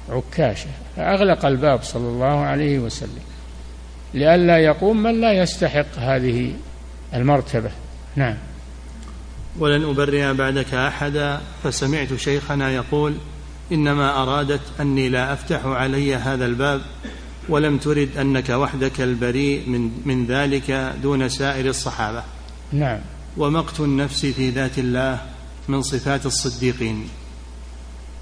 [0.09, 0.69] عكاشة.
[0.95, 3.23] فأغلق الباب صلى الله عليه وسلم
[4.13, 6.53] لئلا يقوم من لا يستحق هذه
[7.13, 7.71] المرتبة.
[8.15, 8.35] نعم.
[9.59, 13.15] ولن أبرئ بعدك أحدا فسمعت شيخنا يقول
[13.71, 16.81] إنما أرادت أني لا أفتح علي هذا الباب
[17.49, 22.23] ولم ترد أنك وحدك البريء من, من ذلك دون سائر الصحابة.
[22.71, 22.99] نعم.
[23.37, 25.21] ومقت النفس في ذات الله
[25.67, 27.07] من صفات الصديقين.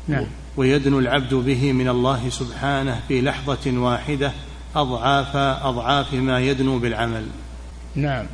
[0.07, 0.25] نعم.
[0.57, 4.31] ويدنو العبد به من الله سبحانه في لحظة واحدة
[4.75, 7.27] أضعاف أضعاف ما يدنو بالعمل.
[7.95, 8.25] نعم.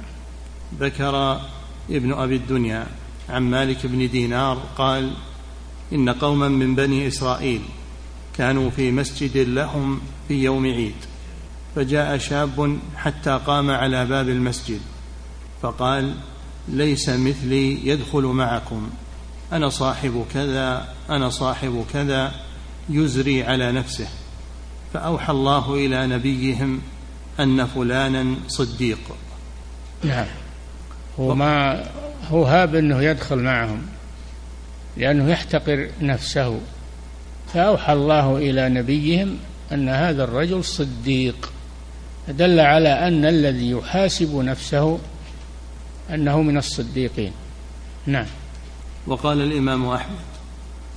[0.80, 1.42] ذكر
[1.90, 2.88] ابن أبي الدنيا
[3.30, 5.14] عن مالك بن دينار قال
[5.94, 7.62] إن قوما من بني إسرائيل
[8.38, 10.96] كانوا في مسجد لهم في يوم عيد
[11.76, 14.80] فجاء شاب حتى قام على باب المسجد
[15.62, 16.14] فقال
[16.68, 18.90] ليس مثلي يدخل معكم
[19.52, 22.32] أنا صاحب كذا أنا صاحب كذا
[22.90, 24.08] يزري على نفسه
[24.94, 26.82] فأوحى الله إلى نبيهم
[27.40, 29.00] أن فلانا صديق.
[30.04, 30.26] نعم.
[31.20, 31.84] هو ما
[32.30, 33.82] هو هاب إنه يدخل معهم.
[35.00, 36.60] لأنه يحتقر نفسه.
[37.54, 39.38] فأوحى الله إلى نبيهم
[39.72, 41.52] أن هذا الرجل صديق.
[42.28, 45.00] دل على أن الذي يحاسب نفسه
[46.10, 47.32] أنه من الصديقين.
[48.06, 48.26] نعم.
[49.08, 50.20] وقال الإمام أحمد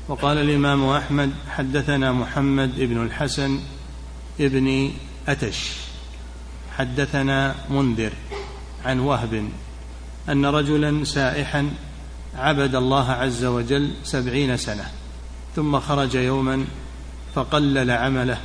[0.09, 3.59] وقال الإمام أحمد حدثنا محمد بن الحسن
[4.41, 4.91] ابن
[5.29, 5.73] أتش.
[6.77, 8.13] حدثنا منذر
[8.85, 9.49] عن وهب
[10.29, 11.71] أن رجلا سائحا
[12.35, 14.85] عبد الله عز وجل سبعين سنة
[15.57, 16.65] ثم خرج يوما
[17.35, 18.39] فقلل عمله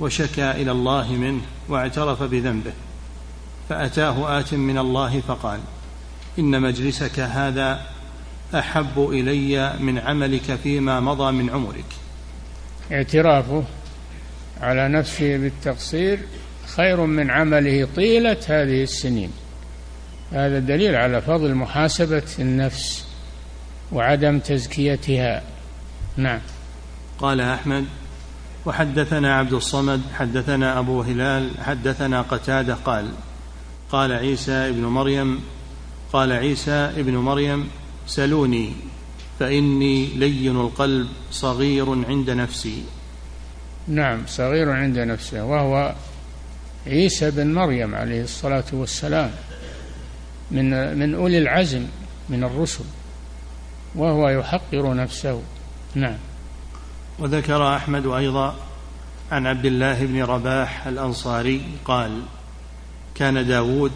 [0.00, 2.72] وشكا إلى الله منه واعترف بذنبه
[3.68, 5.60] فأتاه آت من الله فقال
[6.38, 7.80] إن مجلسك هذا
[8.54, 11.84] أحب إلي من عملك فيما مضى من عمرك.
[12.92, 13.64] اعترافه
[14.60, 16.18] على نفسه بالتقصير
[16.76, 19.30] خير من عمله طيلة هذه السنين.
[20.32, 23.07] هذا دليل على فضل محاسبة النفس.
[23.92, 25.42] وعدم تزكيتها.
[26.16, 26.40] نعم.
[27.18, 27.84] قال أحمد
[28.66, 33.10] وحدثنا عبد الصمد حدثنا أبو هلال حدثنا قتادة قال
[33.90, 35.40] قال عيسى ابن مريم
[36.12, 37.68] قال عيسى ابن مريم
[38.06, 38.72] سلوني
[39.38, 42.82] فإني لين القلب صغير عند نفسي.
[43.88, 45.94] نعم صغير عند نفسه وهو
[46.86, 49.30] عيسى بن مريم عليه الصلاة والسلام
[50.50, 51.86] من من أولي العزم
[52.28, 52.84] من الرسل.
[53.94, 55.42] وهو يحقر نفسه.
[55.94, 56.16] نعم.
[57.18, 58.54] وذكر أحمد أيضا
[59.32, 62.22] عن عبد الله بن رباح الأنصاري قال
[63.14, 63.92] كان داود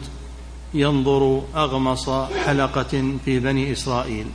[0.75, 2.11] ينظر أغمص
[2.47, 4.27] حلقة في بني إسرائيل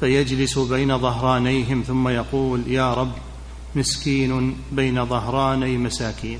[0.00, 3.12] فيجلس بين ظهرانيهم ثم يقول يا رب
[3.74, 6.38] مسكين بين ظهراني مساكين.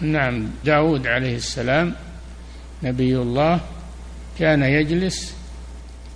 [0.00, 0.48] نعم.
[0.64, 1.94] داود عليه السلام
[2.82, 3.60] نبي الله
[4.38, 5.34] كان يجلس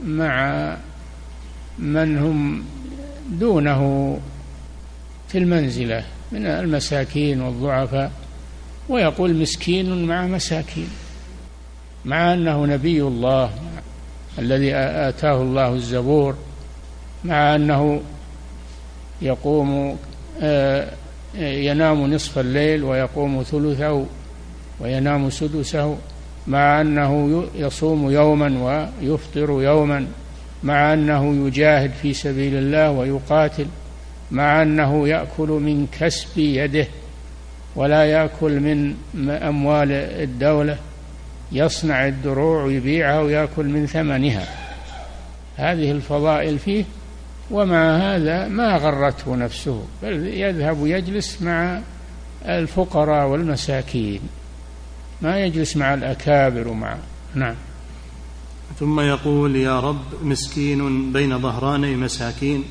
[0.05, 0.77] مع
[1.79, 2.65] من هم
[3.31, 4.19] دونه
[5.29, 8.13] في المنزلة من المساكين والضعفاء
[8.89, 10.89] ويقول مسكين مع مساكين
[12.05, 13.51] مع أنه نبي الله
[14.39, 16.37] الذي آتاه الله الزبور
[17.25, 18.01] مع أنه
[19.23, 19.97] يقوم
[21.39, 24.07] ينام نصف الليل ويقوم ثلثه
[24.81, 25.97] وينام سدسه
[26.47, 30.07] مع أنه يصوم يوما ويفطر يوما.
[30.67, 33.67] مع أنه يجاهد في سبيل الله ويقاتل
[34.31, 36.87] مع أنه يأكل من كسب يده
[37.77, 38.95] ولا يأكل من
[39.31, 40.79] أموال الدولة
[41.53, 44.47] يصنع الدروع ويبيعها ويأكل من ثمنها.
[45.57, 46.85] هذه الفضائل فيه
[47.51, 51.81] ومع هذا ما غرته نفسه بل يذهب يجلس مع
[52.45, 54.21] الفقراء والمساكين.
[55.23, 56.97] ما يجلس مع الأكابر ومع
[57.35, 57.55] نعم.
[58.79, 62.65] ثم يقول يا رب مسكين بين ظهراني مساكين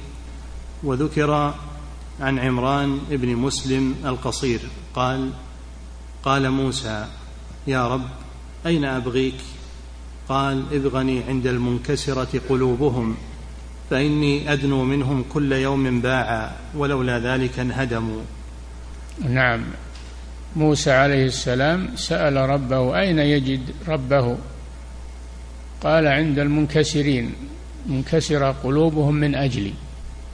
[0.83, 1.53] وذكر
[2.21, 4.59] عن عمران بن مسلم القصير
[4.93, 5.29] قال
[6.23, 7.07] قال موسى
[7.67, 8.05] يا رب
[8.65, 9.35] أين أبغيك؟
[10.29, 13.17] قال ابغني عند المنكسرة قلوبهم
[13.89, 18.21] فإني أدنو منهم كل يوم باعا ولولا ذلك انهدموا.
[19.29, 19.63] نعم.
[20.55, 24.37] موسى عليه السلام سأل ربه أين يجد ربه؟
[25.83, 27.33] قال عند المنكسرين
[27.85, 29.73] منكسرة قلوبهم من أجلي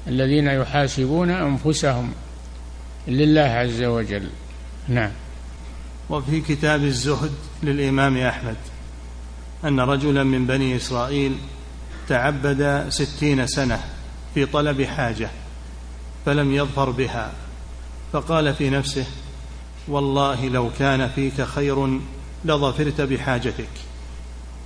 [0.08, 2.12] الذين يحاسبون أنفسهم
[3.08, 4.30] لله عز وجل.
[4.88, 5.12] نعم.
[6.10, 7.32] وفي كتاب الزهد
[7.64, 8.56] للإمام أحمد
[9.64, 11.36] أن رجلا من بني إسرائيل
[12.08, 13.84] تعبد ستين سنة
[14.34, 15.30] في طلب حاجة
[16.26, 17.32] فلم يظفر بها
[18.14, 19.06] فقال في نفسه
[19.88, 22.00] والله لو كان فيك خير
[22.46, 23.70] لظفرت بحاجتك.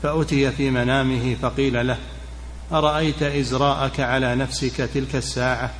[0.05, 1.97] فأتي في منامه فقيل له
[2.71, 5.71] أرأيت إزراءك على نفسك تلك الساعة؟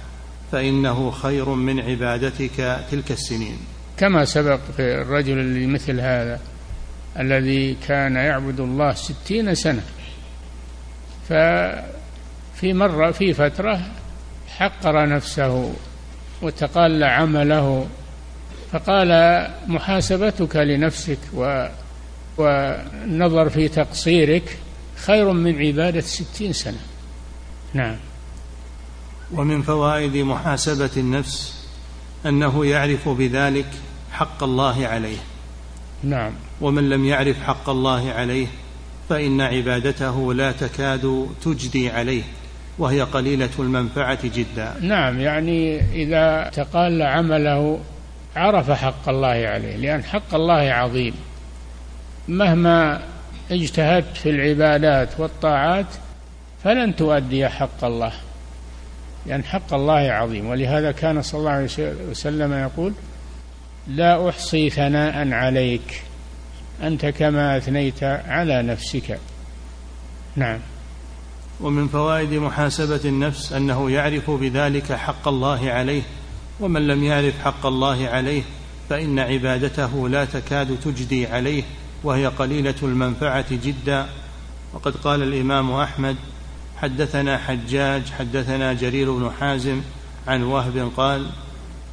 [0.51, 3.57] فإنه خير من عبادتك تلك السنين.
[3.97, 6.39] كما سبق في الرجل اللي مثل هذا
[7.19, 9.83] الذي كان يعبد الله ستين سنة.
[11.29, 13.81] ففي مرة في فترة
[14.47, 15.73] حقر نفسه
[16.41, 17.87] وتقال عمله
[18.71, 21.67] فقال محاسبتك لنفسك و
[22.37, 24.57] والنظر في تقصيرك
[24.95, 26.79] خير من عبادة ستين سنة.
[27.73, 27.95] نعم.
[29.33, 31.65] ومن فوائد محاسبة النفس
[32.25, 33.67] أنه يعرف بذلك
[34.11, 35.17] حق الله عليه.
[36.03, 36.33] نعم.
[36.61, 38.47] ومن لم يعرف حق الله عليه
[39.09, 42.23] فإن عبادته لا تكاد تجدي عليه
[42.79, 44.75] وهي قليلة المنفعة جدا.
[44.81, 47.79] نعم يعني إذا تقال عمله
[48.35, 51.13] عرف حق الله عليه لأن حق الله عظيم.
[52.27, 53.01] مهما
[53.51, 55.85] اجتهدت في العبادات والطاعات
[56.63, 58.13] فلن تؤدي حق الله
[59.25, 60.45] لأن حق الله عظيم.
[60.45, 62.93] ولهذا كان صلى الله عليه وسلم يقول
[63.87, 66.03] لا أحصي ثناء عليك
[66.83, 69.19] أنت كما أثنيت على نفسك.
[70.35, 70.59] نعم.
[71.61, 76.01] ومن فوائد محاسبة النفس أنه يعرف بذلك حق الله عليه
[76.59, 78.43] ومن لم يعرف حق الله عليه
[78.89, 81.63] فإن عبادته لا تكاد تجدي عليه.
[82.05, 84.05] وهي قليلة المنفعة جدا.
[84.73, 86.15] وقد قال الإمام أحمد
[86.77, 89.81] حدثنا حجاج حدثنا جرير بن حازم
[90.27, 91.25] عن وهب قال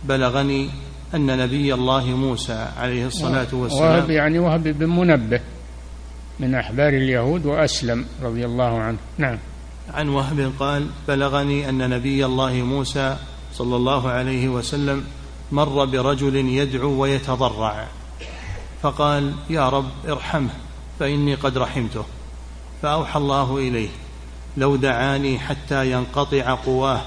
[0.05, 0.71] بلغني
[1.15, 5.41] أن نبي الله موسى عليه الصلاة والسلام وهب يعني وهب بن منبه
[6.41, 8.99] من أحبار اليهود وأسلم رضي الله عنه.
[9.19, 9.39] نعم.
[9.95, 13.17] عن وهب قال بلغني أن نبي الله موسى
[13.55, 15.05] صلى الله عليه وسلم
[15.53, 17.87] مر برجل يدعو ويتضرع.
[18.83, 20.51] فقال يا رب ارحمه
[21.01, 22.05] فإني قد رحمته.
[22.83, 23.89] فأوحى الله إليه
[24.57, 27.03] لو دعاني حتى ينقطع قواه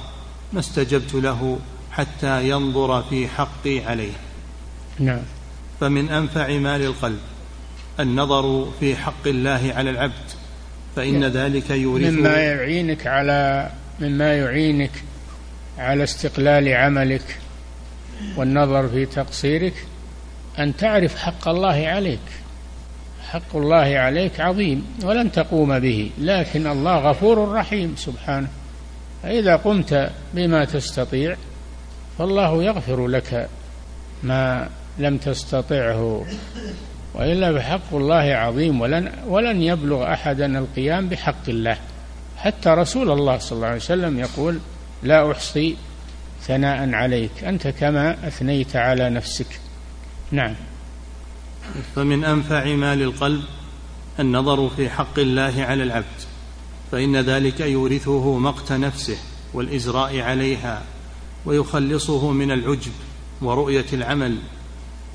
[0.53, 1.59] ما استجبت له
[1.91, 4.13] حتى ينظر في حقي عليه.
[4.99, 5.21] نعم.
[5.79, 7.19] فمن أنفع ما للقلب
[7.99, 10.31] النظر في حق الله على العبد
[10.95, 14.91] فإن يعني ذلك يورث مما يعينك على مما يعينك
[15.77, 17.39] على استقلال عملك
[18.37, 19.73] والنظر في تقصيرك
[20.59, 22.19] أن تعرف حق الله عليك.
[23.29, 28.47] حق الله عليك عظيم ولن تقوم به لكن الله غفور رحيم سبحانه.
[29.23, 31.35] فإذا قمت بما تستطيع
[32.17, 33.49] فالله يغفر لك
[34.23, 36.25] ما لم تستطعه.
[37.13, 41.77] وإلا فحق الله عظيم ولن ولن يبلغ احدا القيام بحق الله.
[42.37, 44.59] حتى رسول الله صلى الله عليه وسلم يقول
[45.03, 45.75] لا أحصي
[46.41, 49.59] ثناء عليك أنت كما أثنيت على نفسك.
[50.35, 50.55] نعم.
[51.95, 53.43] فمن أنفع ما للقلب
[54.19, 56.21] النظر في حق الله على العبد
[56.91, 59.17] فإن ذلك يورثه مقت نفسه
[59.53, 60.83] والازراء عليها
[61.45, 62.91] ويخلصه من العجب
[63.41, 64.37] ورؤية العمل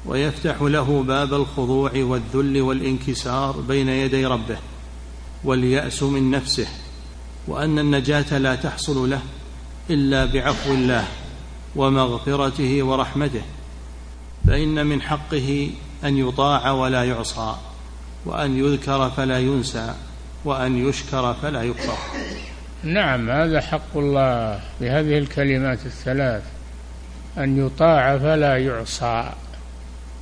[0.07, 4.59] ويفتح له باب الخضوع والذل والانكسار بين يدي ربه
[5.45, 6.68] واليأس من نفسه
[7.47, 9.23] وأن النجاة لا تحصل له
[9.91, 11.09] إلا بعفو الله
[11.77, 13.43] ومغفرته ورحمته.
[14.51, 15.70] فإن من حقه
[16.05, 17.55] أن يطاع ولا يعصى
[18.24, 19.94] وأن يذكر فلا ينسى
[20.44, 21.98] وأن يشكر فلا يكفر
[22.82, 26.42] نعم هذا حق الله بهذه الكلمات الثلاث
[27.38, 29.32] أن يطاع فلا يعصى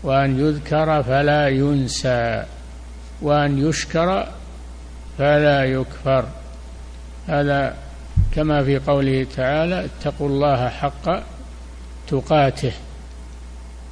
[0.02, 2.44] وأن يذكر فلا ينسى
[3.22, 4.28] وأن يشكر
[5.18, 6.24] فلا يكفر.
[7.26, 7.76] هذا
[8.34, 11.22] كما في قوله تعالى اتقوا الله حق
[12.08, 12.72] تقاته.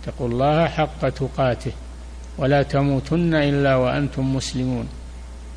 [0.06, 1.72] اتقوا الله حق تقاته
[2.38, 4.88] ولا تموتن إلا وأنتم مسلمون.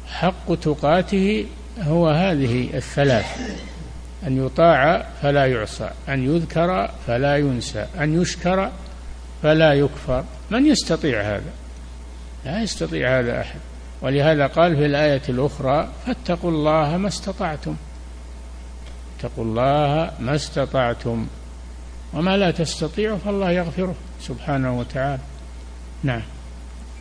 [0.08, 1.46] حق تقاته
[1.82, 3.26] هو هذه الثلاث
[4.28, 8.72] أن يطاع فلا يعصى أن يذكر فلا ينسى أن يشكر
[9.44, 10.24] فلا يكفر.
[10.52, 11.52] من يستطيع هذا؟
[12.46, 13.60] لا يستطيع هذا أحد.
[14.02, 17.76] ولهذا قال في الآية الأخرى فاتقوا الله ما استطعتم.
[19.20, 21.28] اتقوا الله ما استطعتم.
[22.14, 23.96] وما لا تستطيعوا فالله يغفره.
[24.22, 25.22] سبحانه وتعالى.
[26.04, 26.22] نعم.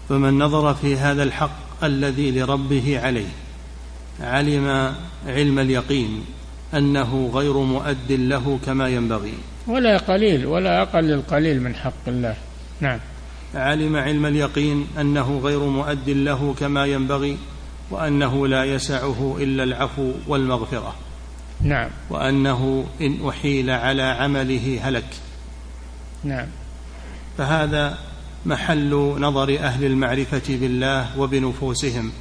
[0.08, 3.28] فمن نظر في هذا الحق الذي لربه عليه
[4.20, 4.94] علم
[5.26, 6.24] علم اليقين
[6.74, 9.34] أنه غير مؤد له كما ينبغي.
[9.66, 12.36] ولا قليل ولا أقل القليل من حق الله.
[12.80, 12.98] نعم.
[13.54, 17.38] علم علم اليقين أنه غير مؤد له كما ينبغي
[17.90, 20.94] وأنه لا يسعه إلا العفو والمغفرة.
[21.60, 21.90] نعم.
[22.10, 25.06] وأنه إن أحيل على عمله هلك.
[26.24, 26.46] نعم.
[27.38, 27.98] فهذا
[28.46, 32.12] محل نظر أهل المعرفة بالله وبنفوسهم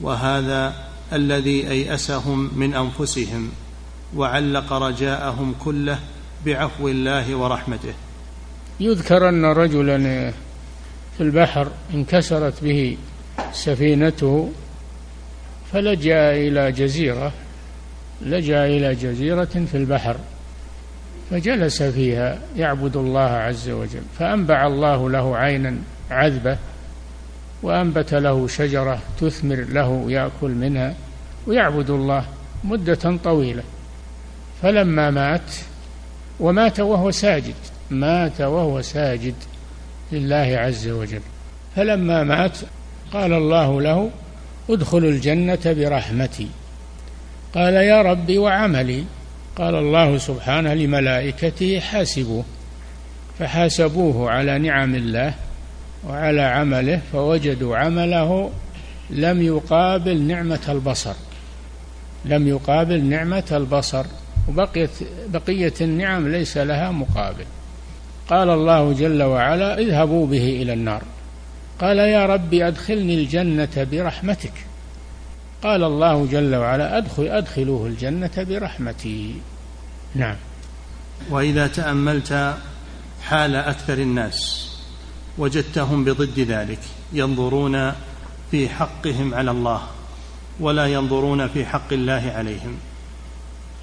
[0.00, 0.74] وهذا
[1.12, 3.50] الذي أيأسهم من أنفسهم
[4.16, 5.98] وعلق رجاءهم كله
[6.46, 7.94] بعفو الله ورحمته.
[8.80, 10.32] يذكر أن رجلا
[11.16, 12.96] في البحر انكسرت به
[13.52, 14.52] سفينته
[15.72, 17.32] فلجأ إلى جزيرة
[18.22, 20.16] لجأ إلى جزيرة في البحر.
[21.30, 25.76] فجلس فيها يعبد الله عز وجل فأنبع الله له عينا
[26.10, 26.58] عذبة
[27.62, 30.94] وأنبت له شجرة تثمر له يأكل منها
[31.46, 32.24] ويعبد الله
[32.64, 33.62] مدة طويلة.
[34.62, 35.54] فلما مات
[36.40, 37.54] ومات وهو ساجد
[37.90, 39.34] مات وهو ساجد
[40.12, 41.20] لله عز وجل.
[41.76, 42.58] فلما مات
[43.12, 44.10] قال الله له
[44.70, 46.48] ادخل الجنة برحمتي
[47.54, 49.04] قال يا ربي وعملي
[49.56, 52.44] قال الله سبحانه لملائكته حاسبوه
[53.38, 55.34] فحاسبوه على نعم الله
[56.08, 58.50] وعلى عمله فوجدوا عمله
[59.10, 61.14] لم يقابل نعمة البصر
[62.24, 64.04] لم يقابل نعمة البصر
[64.48, 64.90] وبقيت
[65.28, 67.44] بقية النعم ليس لها مقابل.
[68.28, 71.02] قال الله جل وعلا اذهبوا به إلى النار.
[71.80, 74.52] قال يا ربي أدخلني الجنة برحمتك.
[75.62, 79.34] قال الله جل وعلا أدخل أدخلوه الجنة برحمتي.
[80.14, 80.36] نعم.
[81.30, 82.54] وإذا تأملت
[83.22, 84.70] حال أكثر الناس
[85.38, 86.78] وجدتهم بضد ذلك
[87.12, 87.92] ينظرون
[88.50, 89.82] في حقهم على الله
[90.60, 92.76] ولا ينظرون في حق الله عليهم.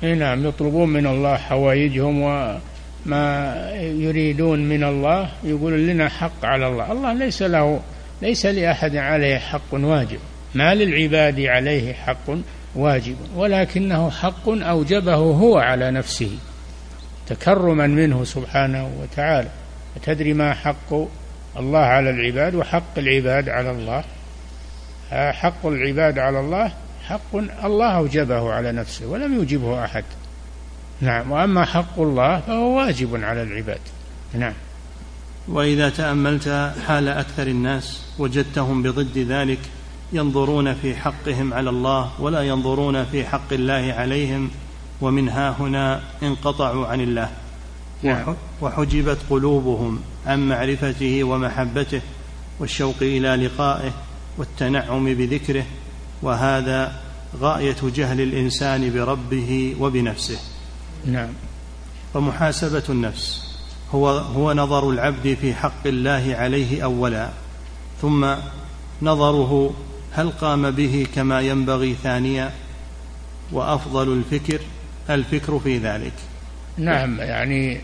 [0.01, 6.91] نعم يطلبون من الله حوائجهم وما يريدون من الله يقول لنا حق على الله.
[6.91, 7.81] الله ليس له
[8.21, 10.19] ليس لأحد عليه حق واجب.
[10.57, 12.29] ما للعباد عليه حق
[12.75, 16.37] واجب ولكنه حق أوجبه هو على نفسه
[17.27, 19.49] تكرما منه سبحانه وتعالى.
[20.03, 20.93] تدري ما حق
[21.57, 24.03] الله على العباد وحق العباد على الله؟
[25.11, 26.73] حق العباد على الله
[27.07, 30.03] حق الله أوجبه على نفسه ولم يوجبه أحد.
[31.01, 33.79] نعم وأما حق الله فهو واجب على العباد.
[34.33, 34.53] نعم.
[35.47, 39.59] وإذا تأملت حال أكثر الناس وجدتهم بضد ذلك
[40.13, 44.49] ينظرون في حقهم على الله ولا ينظرون في حق الله عليهم
[45.01, 47.29] ومن ها هنا انقطعوا عن الله.
[48.03, 48.35] نعم.
[48.61, 52.01] وحجبت قلوبهم عن معرفته ومحبته
[52.59, 53.91] والشوق إلى لقائه
[54.37, 55.65] والتنعم بذكره
[56.21, 57.01] وهذا
[57.39, 60.39] غاية جهل الإنسان بربه وبنفسه.
[61.05, 61.29] نعم.
[62.13, 63.47] فمحاسبه النفس
[63.91, 67.29] هو هو نظر العبد في حق الله عليه اولا
[68.01, 68.35] ثم
[69.01, 69.73] نظره
[70.17, 72.51] هل قام به كما ينبغي ثانيا؟
[73.51, 74.59] وأفضل الفكر
[75.09, 76.13] الفكر في ذلك.
[76.77, 77.81] نعم يعني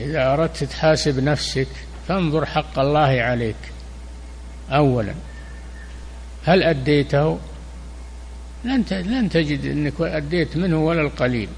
[0.00, 1.68] إذا أردت تحاسب نفسك
[2.08, 3.56] فانظر حق الله عليك.
[4.70, 5.14] اولا
[6.44, 7.38] هل أديته؟
[8.64, 11.48] لن لن تجد إنك أديت منه ولا القليل.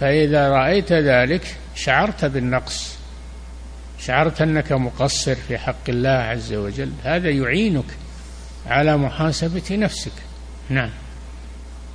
[0.00, 2.96] فإذا رأيت ذلك شعرت بالنقص.
[4.00, 6.92] شعرت أنك مقصر في حق الله عز وجل.
[7.04, 8.05] هذا يعينك.
[8.66, 10.12] على محاسبة نفسك.
[10.68, 10.90] نعم.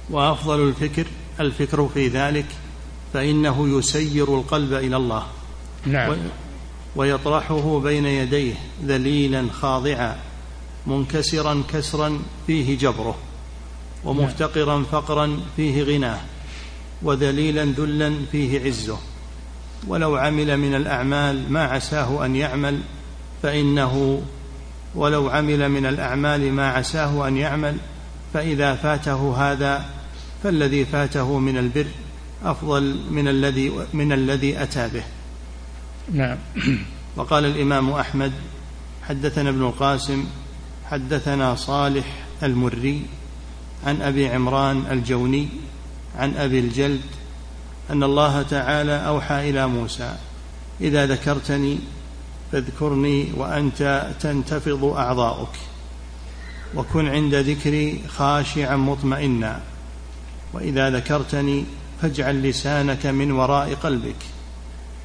[0.10, 1.06] وأفضل الفكر
[1.40, 2.46] الفكر في ذلك
[3.14, 5.24] فإنه يسير القلب إلى الله.
[5.86, 6.18] نعم.
[6.96, 8.54] ويطرحه بين يديه
[8.86, 10.18] ذليلا خاضعا
[10.88, 13.16] منكسرا كسرا فيه جبره
[14.06, 16.20] ومفتقرا فقرا فيه غناه
[17.02, 18.98] وذليلا ذلا فيه عزه.
[19.88, 22.80] ولو عمل من الأعمال ما عساه أن يعمل
[23.44, 24.22] فإنه
[24.96, 27.78] ولو عمل من الأعمال ما عساه أن يعمل
[28.34, 29.86] فإذا فاته هذا
[30.44, 31.88] فالذي فاته من البر
[32.44, 35.04] أفضل من الذي من الذي أتى به.
[36.14, 36.38] نعم.
[37.18, 38.32] وقال الإمام أحمد
[39.04, 40.26] حدثنا ابن القاسم
[40.86, 42.06] حدثنا صالح
[42.44, 43.06] المري
[43.86, 45.48] عن أبي عمران الجوني
[46.18, 47.02] عن أبي الجلد
[47.90, 50.16] أن الله تعالى أوحى إلى موسى
[50.82, 51.80] إذا ذكرتني
[52.52, 55.56] فاذكرني وأنت تنتفض أعضاؤك.
[56.76, 59.60] وكن عند ذكري خاشعا مطمئنا.
[60.54, 61.66] وإذا ذكرتني
[62.02, 64.16] فاجعل لسانك من وراء قلبك.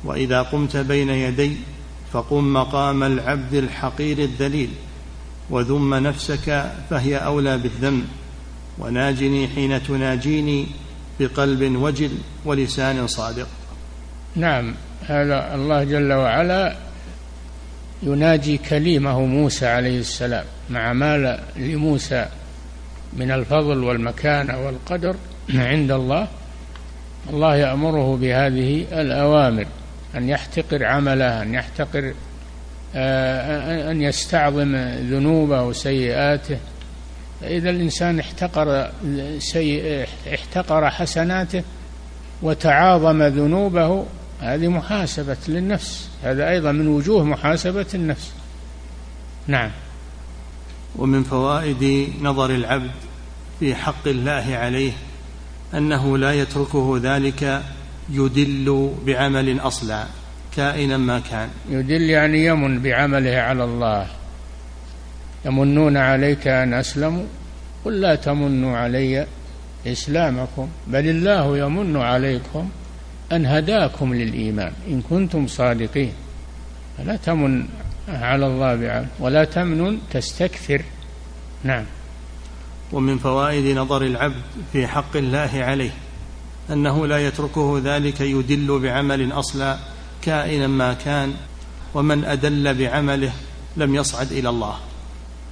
[0.04, 1.56] وإذا قمت بين يدي
[2.12, 4.70] فقم مقام العبد الحقير الذليل.
[5.50, 8.04] وذم نفسك فهي أولى بالذم.
[8.78, 10.66] وناجني حين تناجيني
[11.20, 12.10] بقلب وجل
[12.44, 13.48] ولسان صادق.
[14.36, 16.85] نعم هذا الله جل وعلا
[18.02, 22.26] يناجي كليمه موسى عليه السلام مع ما لموسى
[23.12, 25.16] من الفضل والمكانة والقدر
[25.54, 26.28] عند الله.
[27.30, 29.66] الله يأمره بهذه الأوامر
[30.16, 32.14] أن يحتقر عمله أن يحتقر
[32.94, 34.76] آه، أن يستعظم
[35.10, 36.58] ذنوبه وسيئاته.
[37.40, 38.90] فإذا الإنسان احتقر
[39.38, 41.62] سيء احتقر حسناته
[42.42, 44.06] وتعاظم ذنوبه
[44.40, 46.08] هذه محاسبة للنفس.
[46.22, 48.32] هذا أيضا من وجوه محاسبة النفس.
[49.46, 49.70] نعم.
[50.96, 52.90] ومن فوائد نظر العبد
[53.60, 54.92] في حق الله عليه
[55.74, 57.62] أنه لا يتركه ذلك
[58.10, 60.04] يدل بعمل أصلا
[60.56, 61.48] كائنا ما كان.
[61.70, 64.06] يدل يعني يمن بعمله على الله.
[65.44, 67.24] يمنون عليك أن أسلموا؟
[67.84, 69.26] قل لا تمنوا علي
[69.86, 72.70] إسلامكم بل الله يمن عليكم
[73.32, 74.72] أن هداكم للإيمان.
[74.88, 76.12] إن كنتم صادقين.
[76.98, 77.68] فلا تمن
[78.08, 80.82] على الله بعمل ولا تمنن تستكثر.
[81.64, 81.84] نعم.
[82.92, 85.90] ومن فوائد نظر العبد في حق الله عليه
[86.70, 89.76] أنه لا يتركه ذلك يدل بعمل أصلا
[90.22, 91.34] كائنا ما كان
[91.94, 93.32] ومن أدل بعمله
[93.76, 94.76] لم يصعد إلى الله.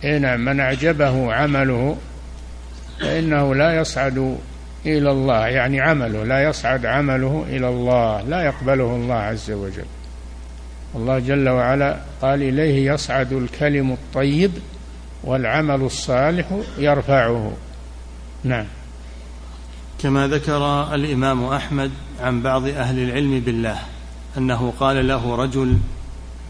[0.05, 0.45] اي نعم.
[0.45, 1.97] من أعجبه عمله
[3.01, 4.39] فإنه لا يصعد
[4.87, 9.85] إلى الله يعني عمله لا يصعد عمله إلى الله لا يقبله الله عز وجل.
[10.95, 14.51] الله جل وعلا قال إليه يصعد الكلم الطيب
[15.24, 16.47] والعمل الصالح
[16.78, 17.53] يرفعه.
[18.45, 18.66] نعم.
[19.99, 23.78] كما ذكر الإمام أحمد عن بعض أهل العلم بالله
[24.39, 25.78] أنه قال له رجل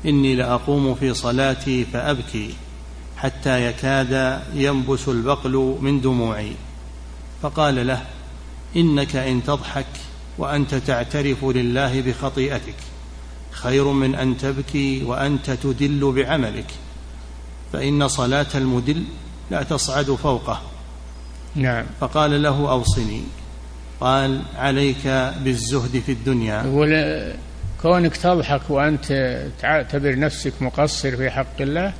[0.07, 2.55] إني لأقوم في صلاتي فأبكي
[3.16, 6.53] حتى يكاد ينبس البقل من دموعي.
[7.43, 8.03] فقال له
[8.77, 9.87] إنك إن تضحك
[10.39, 12.75] وأنت تعترف لله بخطيئتك
[13.51, 16.66] خير من أن تبكي وأنت تدل بعملك
[17.72, 19.05] فإن صلاة المدل
[19.51, 20.62] لا تصعد فوقه.
[21.55, 21.85] نعم.
[22.01, 23.22] فقال له أوصني
[24.01, 25.07] قال عليك
[25.41, 26.62] بالزهد في الدنيا.
[27.83, 31.93] كونك تضحك وأنت تعتبر نفسك مقصر في حق الله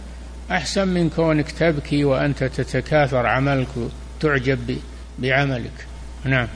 [0.51, 4.79] أحسن من كونك تبكي وأنت تتكاثر عملك وتعجب
[5.19, 5.87] بعملك.
[6.25, 6.49] نعم.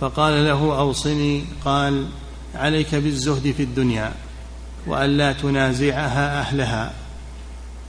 [0.00, 2.06] فقال له أوصني قال
[2.54, 4.12] عليك بالزهد في الدنيا
[4.86, 6.92] وأن لا تنازعها أهلها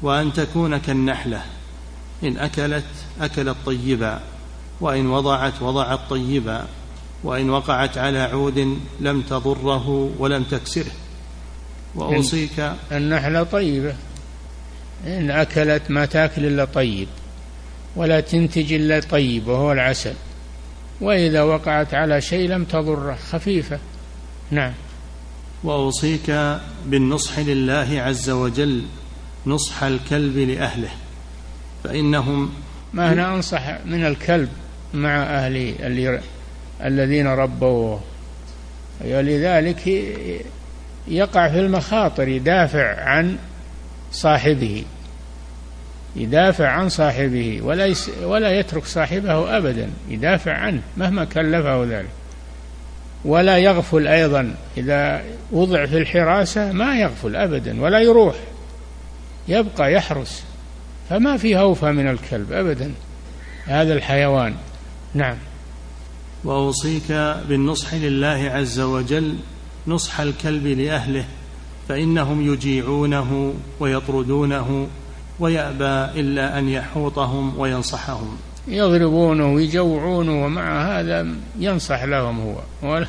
[0.02, 1.42] وأن تكون كالنحلة
[2.24, 2.86] إن أكلت
[3.22, 4.20] أكلت طيبا
[4.82, 6.66] وإن وضعت وضعت طيبا
[7.24, 10.92] وإن وقعت على عود لم تضره ولم تكسره.
[11.96, 13.96] وأوصيك النحلة طيبة
[15.08, 17.08] إن أكلت ما تأكل إلا طيب
[17.96, 20.14] ولا تنتج إلا طيب وهو العسل.
[21.02, 23.80] وإذا وقعت على شيء لم تضره خفيفة.
[24.52, 24.74] نعم.
[25.64, 28.84] وأوصيك بالنصح لله عز وجل
[29.46, 30.90] نصح الكلب لأهله
[31.84, 32.50] فإنهم
[32.94, 34.50] ما أنا أنصح من الكلب
[34.94, 36.22] مع أهلي اللي
[36.86, 38.02] الذين ربوه.
[39.06, 39.88] ولذلك
[41.08, 43.38] يقع في المخاطر يدافع عن
[44.12, 44.84] صاحبه.
[46.18, 52.10] يدافع عن صاحبه ولا ولا يترك صاحبه ابدا يدافع عنه مهما كلفه ذلك.
[53.26, 58.36] ولا يغفل أيضا إذا وضع في الحراسة ما يغفل ابدا ولا يروح.
[59.48, 60.44] يبقى يحرس.
[61.10, 62.92] فما في أوفى من الكلب أبدا
[63.66, 64.56] هذا الحيوان.
[65.14, 65.38] نعم.
[66.44, 67.12] وأوصيك
[67.50, 69.36] بالنصح لله عز وجل
[69.88, 71.26] نصح الكلب لأهله
[71.90, 74.88] فإنهم يجيعونه ويطردونه.
[75.40, 78.38] ويأبى إلا أن يحوطهم وينصحهم.
[78.68, 81.28] يضربونه ويجوعونه ومع هذا
[81.60, 83.08] ينصح لهم هو ولا,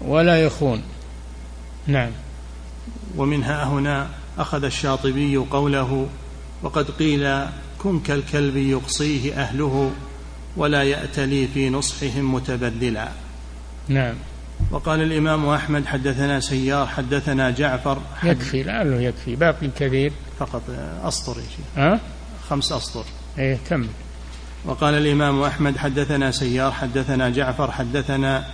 [0.00, 0.82] ولا يخون.
[1.86, 2.10] نعم.
[3.16, 4.06] ومنها هنا
[4.38, 6.06] أخذ الشاطبي قوله
[6.62, 7.44] وقد قيل
[7.78, 9.90] كن كالكلب يقصيه أهله
[10.56, 13.08] ولا يأتلي في نصحهم متبدلا.
[13.88, 14.14] نعم.
[14.70, 19.36] وقال الإمام أحمد حدثنا سيار حدثنا جعفر حد يكفي لعله يكفي.
[19.36, 20.12] باقي الكثير.
[20.40, 20.62] فقط
[21.04, 21.66] أسطر يا شيخ.
[21.76, 22.00] ها؟
[22.48, 23.04] خمس أسطر.
[23.38, 23.88] إيه كمل.
[24.64, 28.44] وقال الإمام أحمد حدثنا سيار حدثنا جعفر حدثنا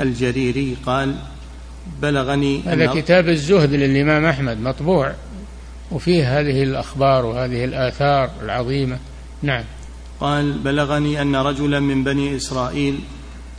[0.00, 0.76] الجريري.
[0.86, 1.14] قال
[2.02, 5.12] بلغني هذا كتاب الزهد للإمام أحمد مطبوع.
[5.92, 8.98] وفيه هذه الأخبار وهذه الآثار العظيمة.
[9.42, 9.64] نعم.
[10.20, 13.00] قال بلغني أن رجلا من بني إسرائيل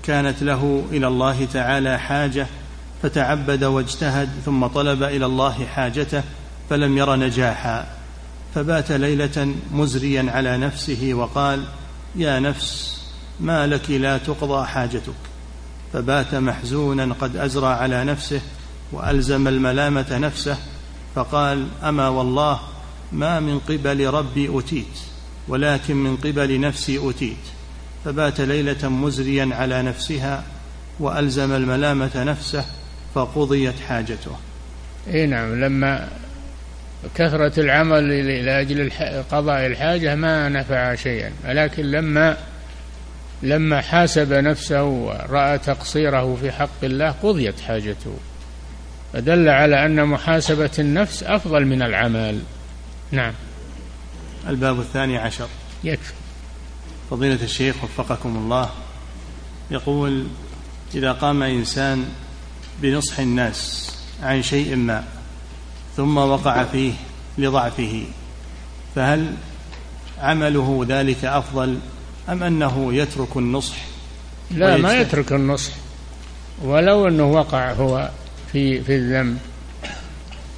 [0.04, 2.48] كانت له إلى الله تعالى حاجة
[3.04, 6.24] فتعبد واجتهد ثم طلب إلى الله حاجته
[6.70, 7.88] فلم ير نجاحا
[8.56, 11.64] فبات ليلة مزريا على نفسه وقال
[12.16, 13.02] يا نفس
[13.40, 15.14] ما لك لا تقضى حاجتك.
[15.94, 18.42] فبات محزونا قد أزرى على نفسه
[18.92, 20.58] وألزم الملامة نفسه
[21.16, 22.60] فقال أما والله
[23.12, 25.00] ما من قبل ربي أتيت
[25.48, 27.38] ولكن من قبل نفسي أتيت
[28.06, 30.44] فبات ليلة مزريا على نفسها
[31.00, 32.66] وألزم الملامة نفسه
[33.16, 34.32] فقضيت حاجته.
[35.08, 36.10] اي نعم لما
[37.16, 38.92] كثرة العمل لأجل
[39.32, 41.32] قضاء الحاجة ما نفع شيئا.
[41.48, 42.38] ولكن لما
[43.44, 48.18] لما حاسب نفسه ورأى تقصيره في حق الله قضيت حاجته.
[49.14, 52.40] فدل على أن محاسبة النفس أفضل من العمل.
[53.12, 53.34] نعم.
[54.48, 55.48] الباب الثاني عشر.
[55.84, 56.14] يكفي.
[57.10, 58.70] فضيلة الشيخ وفقكم الله
[59.72, 60.28] يقول
[60.96, 62.06] إذا قام إنسان
[62.82, 63.92] بنصح الناس
[64.24, 65.04] عن شيء ما
[65.98, 66.94] ثم وقع فيه
[67.38, 68.04] لضعفه.
[68.96, 69.34] فهل
[70.20, 71.78] عمله ذلك أفضل
[72.30, 73.76] أم أنه يترك النصح
[74.52, 75.72] لا ما يترك النصح.
[76.64, 78.10] ولو أنه وقع هو
[78.52, 79.38] في في الذنب.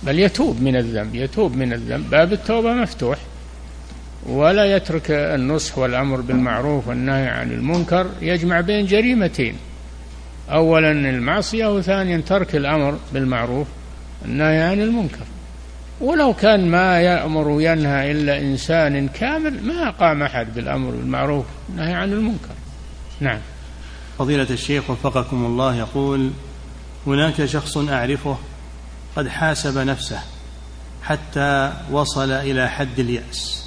[0.04, 2.10] بل يتوب من الذنب يتوب من الذنب.
[2.10, 3.18] باب التوبة مفتوح.
[4.26, 8.10] ولا يترك النصح والأمر بالمعروف والنهي عن المنكر.
[8.22, 9.56] يجمع بين جريمتين.
[10.50, 13.68] أولا المعصية وثانيا ترك الأمر بالمعروف.
[14.22, 15.26] والنهي عن المنكر.
[16.01, 22.13] ولو كان ما يأمر وينهى إلا إنسان كامل ما قام أحد بالأمر بالمعروف والنهي عن
[22.13, 22.55] المنكر.
[23.20, 23.39] نعم.
[24.20, 26.32] فضيلة الشيخ وفقكم الله يقول
[27.07, 28.38] هناك شخص أعرفه
[29.15, 30.20] قد حاسب نفسه
[31.03, 33.65] حتى وصل إلى حد اليأس.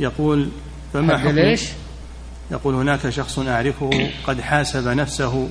[0.00, 0.48] يقول
[0.92, 1.68] فما حكم؟ ليش؟
[2.50, 5.48] يقول هناك شخص أعرفه قد حاسب نفسه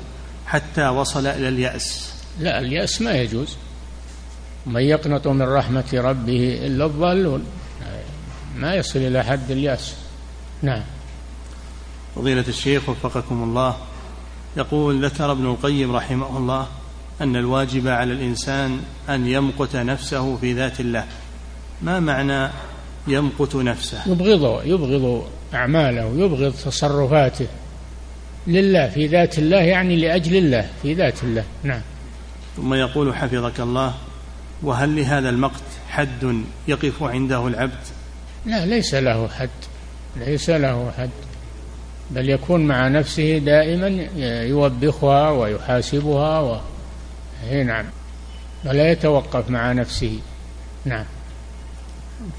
[0.48, 2.14] حتى وصل إلى اليأس.
[2.40, 3.58] لا اليأس ما يجوز.
[4.66, 7.46] من يقنط من رحمة ربه إلا الضالون.
[8.58, 9.96] ما يصل إلى حد اليأس.
[10.62, 10.84] نعم.
[12.16, 13.76] فضيلة الشيخ وفقكم الله
[14.58, 16.68] يقول ذكر ابن القيم رحمه الله
[17.22, 21.06] أن الواجب على الإنسان أن يمقت نفسه في ذات الله؟
[21.82, 22.52] ما معنى
[23.08, 27.48] يمقت نفسه؟ يبغض يبغض أعماله يبغض تصرفاته
[28.48, 31.44] لله في ذات الله يعني لأجل الله في ذات الله.
[31.64, 31.82] نعم.
[32.58, 33.94] ثم يقول حفظك الله
[34.64, 37.80] وهل لهذا المقت حد يقف عنده العبد؟
[38.46, 39.50] لا ليس له حد
[40.18, 41.10] ليس له حد
[42.12, 43.88] بل يكون مع نفسه دائما
[44.44, 46.60] يوبخها ويحاسبها و...
[47.50, 47.86] اي نعم.
[48.66, 50.20] ولا يتوقف مع نفسه.
[50.86, 51.06] نعم.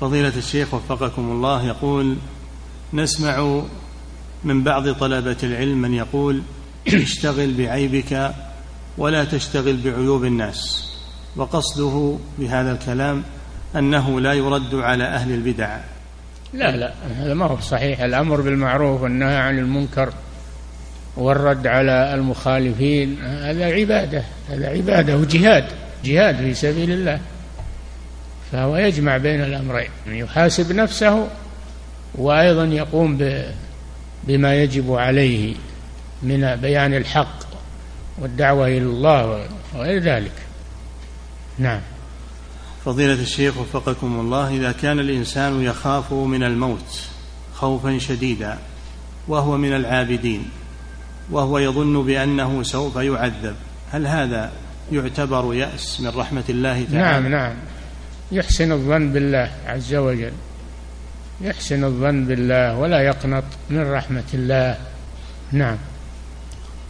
[0.00, 2.16] فضيلة الشيخ وفقكم الله يقول
[2.92, 3.62] نسمع
[4.44, 6.42] من بعض طلبة العلم من يقول
[6.88, 8.34] اشتغل بعيبك
[8.98, 10.91] ولا تشتغل بعيوب الناس.
[11.36, 13.22] وقصده بهذا الكلام
[13.76, 15.78] أنه لا يرد على أهل البدع.
[16.52, 18.00] لا لا هذا ما هو صحيح.
[18.00, 20.12] الأمر بالمعروف والنهي عن المنكر
[21.16, 25.64] والرد على المخالفين هذا عبادة هذا عبادة وجهاد
[26.04, 27.20] جهاد في سبيل الله.
[28.52, 31.28] فهو يجمع بين الأمرين يحاسب نفسه
[32.14, 33.18] وأيضا يقوم
[34.24, 35.54] بما يجب عليه
[36.22, 37.38] من بيان الحق
[38.18, 40.32] والدعوة إلى الله وغير ذلك.
[41.58, 41.80] نعم.
[42.84, 47.02] فضيلة الشيخ وفقكم الله إذا كان الإنسان يخاف من الموت
[47.54, 48.58] خوفا شديدا
[49.28, 50.50] وهو من العابدين
[51.30, 53.54] وهو يظن بأنه سوف يعذب
[53.92, 54.52] هل هذا
[54.92, 57.54] يعتبر يأس من رحمة الله تعالى؟ نعم نعم.
[58.32, 60.32] يحسن الظن بالله عز وجل.
[61.40, 64.78] يحسن الظن بالله ولا يقنط من رحمة الله.
[65.52, 65.76] نعم.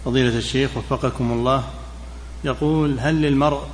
[0.05, 1.65] فضيلة الشيخ وفقكم الله
[2.45, 3.67] يقول هل للمرء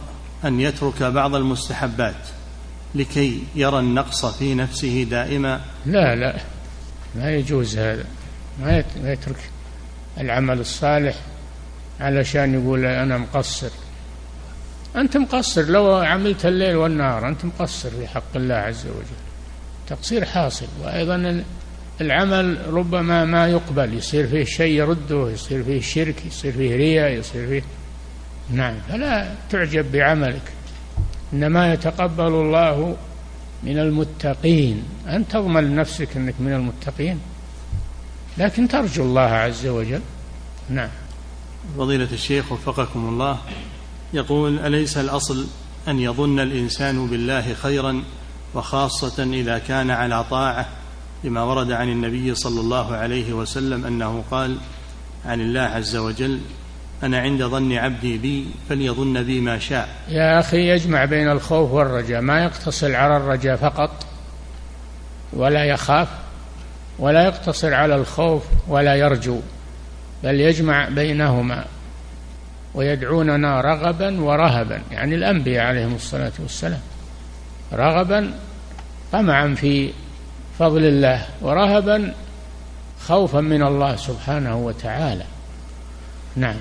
[0.44, 2.28] أن يترك بعض المستحبات
[2.94, 6.36] لكي يرى النقص في نفسه دائما؟ لا لا.
[7.16, 8.04] ما يجوز هذا.
[8.60, 9.50] ما يترك
[10.20, 11.16] العمل الصالح
[12.00, 13.70] علشان يقول أنا مقصر.
[14.96, 15.62] أنت مقصر.
[15.62, 19.18] لو عملت الليل والنهار أنت مقصر في حق الله عز وجل.
[19.88, 20.66] تقصير حاصل.
[20.82, 21.44] وأيضا
[22.00, 23.94] العمل ربما ما يقبل.
[23.94, 27.62] يصير فيه شيء يرده يصير فيه شرك يصير فيه رياء يصير فيه
[28.50, 28.74] نعم.
[28.88, 30.52] فلا تعجب بعملك.
[31.32, 32.96] إنما يتقبل الله
[33.62, 34.82] من المتقين.
[35.06, 37.20] أن تضمن لنفسك أنك من المتقين.
[38.38, 40.00] لكن ترجو الله عز وجل.
[40.70, 40.88] نعم.
[41.78, 43.38] فضيلة الشيخ وفقكم الله.
[44.14, 45.46] يقول أليس الأصل
[45.88, 48.02] أن يظن الإنسان بالله خيرا
[48.54, 50.68] وخاصة إذا كان على طاعة؟
[51.24, 54.58] لما ورد عن النبي صلى الله عليه وسلم أنه قال
[55.26, 56.40] عن الله عز وجل
[57.02, 59.88] أنا عند ظن عبدي بي فليظن بي ما شاء.
[60.08, 62.20] يا أخي يجمع بين الخوف والرجاء.
[62.20, 64.06] ما يقتصر على الرجاء فقط
[65.32, 66.08] ولا يخاف
[66.98, 69.40] ولا يقتصر على الخوف ولا يرجو
[70.24, 71.64] بل يجمع بينهما
[72.74, 74.82] ويدعوننا رغبا ورهبا.
[74.90, 76.80] يعني الأنبياء عليهم الصلاة والسلام
[77.72, 78.34] رغبا
[79.12, 79.90] طمعا في
[80.58, 82.14] فضل الله ورهبا
[83.06, 85.24] خوفا من الله سبحانه وتعالى.
[86.36, 86.56] نعم.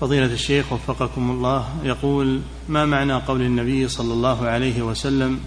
[0.00, 5.40] فضيلة الشيخ وفقكم الله يقول ما معنى قول النبي صلى الله عليه وسلم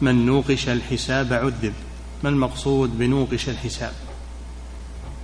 [0.00, 1.72] من نوقش الحساب عذب
[2.22, 3.92] ما المقصود بنوقش الحساب؟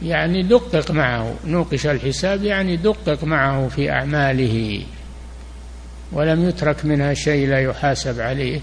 [0.02, 4.84] يعني دقق معه نوقش الحساب يعني دقق معه في أعماله
[6.12, 8.60] ولم يترك منها شيء لا يحاسب عليه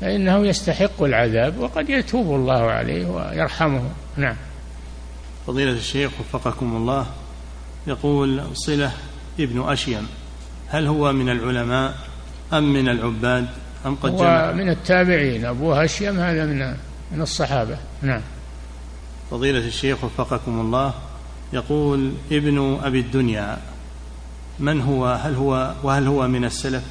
[0.00, 3.90] فإنه يستحق العذاب وقد يتوب الله عليه ويرحمه.
[4.16, 4.36] نعم.
[5.46, 7.06] فضيلة الشيخ وفقكم الله
[7.86, 8.92] يقول صلة
[9.40, 10.06] ابن أشيم.
[10.68, 11.94] هل هو من العلماء
[12.52, 13.46] أم من العباد؟
[13.86, 15.44] أم قد هو جمع؟ من التابعين.
[15.44, 16.76] أبو هشيم هذا من
[17.12, 17.78] من الصحابة.
[18.02, 18.20] نعم.
[19.30, 20.94] فضيلة الشيخ وفقكم الله
[21.52, 23.58] يقول ابن أبي الدنيا
[24.58, 26.82] من هو؟ هل هو وهل هو من السلف؟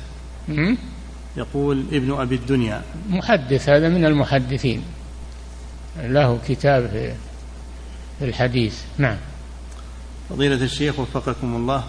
[1.37, 2.81] يقول ابن أبي الدنيا.
[3.09, 4.83] محدث هذا من المحدثين.
[5.99, 6.87] له كتاب
[8.19, 8.81] في الحديث.
[8.97, 9.17] نعم.
[10.29, 11.83] فضيلة الشيخ وفقكم الله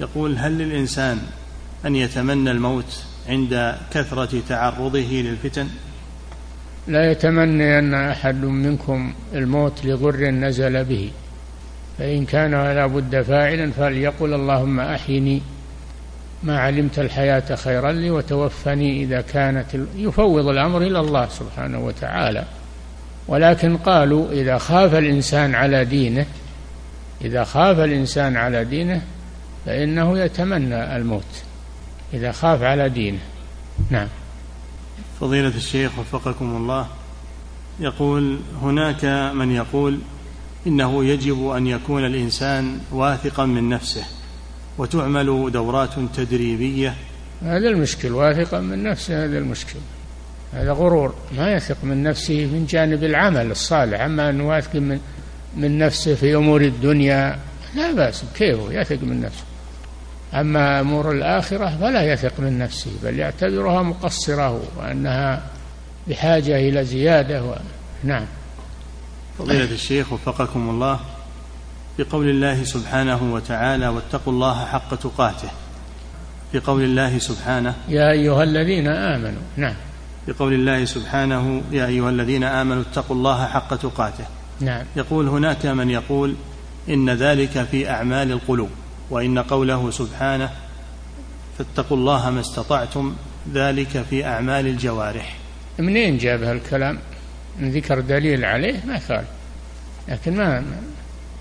[0.00, 1.18] يقول هل للإنسان
[1.86, 5.68] أن يتمنى الموت عند كثرة تعرضه للفتن؟
[6.88, 11.10] لا يتمنى أن أحد منكم الموت لضر نزل به
[11.98, 15.42] فإن كان لا بد فاعلا فليقل اللهم أحيني
[16.42, 19.66] ما علمت الحياة خيرا لي وتوفني إذا كانت
[19.96, 22.44] يفوض الأمر إلى الله سبحانه وتعالى.
[23.28, 26.26] ولكن قالوا إذا خاف الإنسان على دينه
[27.24, 29.02] إذا خاف الإنسان على دينه
[29.66, 31.42] فإنه يتمنى الموت.
[32.14, 33.18] إذا خاف على دينه.
[33.90, 34.08] نعم.
[35.20, 36.86] فضيلة الشيخ وفقكم الله
[37.80, 39.04] يقول هناك
[39.34, 39.98] من يقول
[40.66, 44.04] إنه يجب أن يكون الإنسان واثقا من نفسه
[44.78, 46.94] وتعمل دورات تدريبية.
[47.42, 49.78] هذا المشكل واثقا من نفسه هذا المشكل.
[50.52, 54.00] هذا غرور ما يثق من نفسه من جانب العمل الصالح.
[54.00, 55.00] أما أن واثق من
[55.56, 57.38] من نفسه في أمور الدنيا
[57.74, 59.44] لا بأس كيفه يثق من نفسه.
[60.34, 65.42] أما أمور الآخرة فلا يثق من نفسه بل يعتبرها مقصرة وأنها
[66.08, 67.54] بحاجة إلى زيادة و...
[68.04, 68.26] نعم.
[69.38, 71.00] فضيلة الشيخ وفقكم الله
[71.98, 75.48] بقول الله سبحانه وتعالى واتقوا الله حق تقاته.
[76.54, 79.74] بقول الله سبحانه يا أيها الذين آمنوا نعم.
[80.28, 84.24] بقول الله سبحانه يا أيها الذين آمنوا اتقوا الله حق تقاته.
[84.60, 84.84] نعم.
[84.96, 86.34] يقول هناك من يقول
[86.88, 88.70] إن ذلك في أعمال القلوب
[89.10, 90.50] وإن قوله سبحانه
[91.58, 93.16] فاتقوا الله ما استطعتم
[93.54, 95.36] ذلك في أعمال الجوارح.
[95.78, 96.98] منين جاب هالكلام؟
[97.58, 99.24] من ذكر دليل عليه ما قال
[100.08, 100.64] لكن ما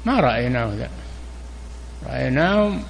[0.05, 0.89] ما رأيناه ذا.
[2.07, 2.83] رأيناهم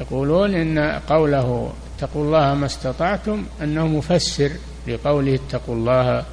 [0.00, 0.78] يقولون إن
[1.08, 4.50] قوله اتقوا الله ما استطعتم أنه مفسر
[4.88, 6.24] لقوله اتقوا الله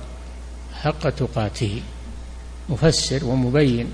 [0.73, 1.81] حق تقاته.
[2.69, 3.87] مفسر ومبين.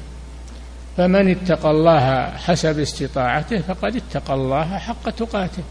[0.97, 5.63] فمن اتقى الله حسب استطاعته فقد اتقى الله حق تقاته.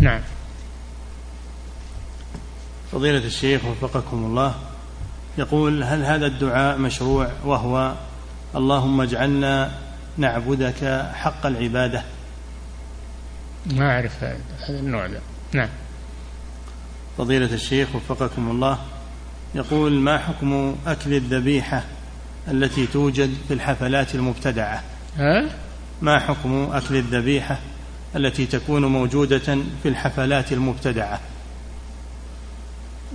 [0.00, 0.20] نعم.
[2.92, 4.54] فضيلة الشيخ وفقكم الله
[5.38, 7.94] يقول هل هذا الدعاء مشروع وهو
[8.56, 9.70] اللهم اجعلنا
[10.18, 12.02] نعبدك حق العبادة؟
[13.66, 14.38] ما أعرف هذا
[14.68, 15.20] النوع ده.
[15.52, 15.68] نعم.
[17.18, 18.78] فضيلة الشيخ وفقكم الله
[19.54, 21.84] يقول ما حكم أكل الذبيحة
[22.48, 24.82] التي توجد في الحفلات المبتدعة.
[25.16, 25.50] ها؟
[26.02, 27.58] ما حكم أكل الذبيحة
[28.16, 31.20] التي تكون موجودة في الحفلات المبتدعة؟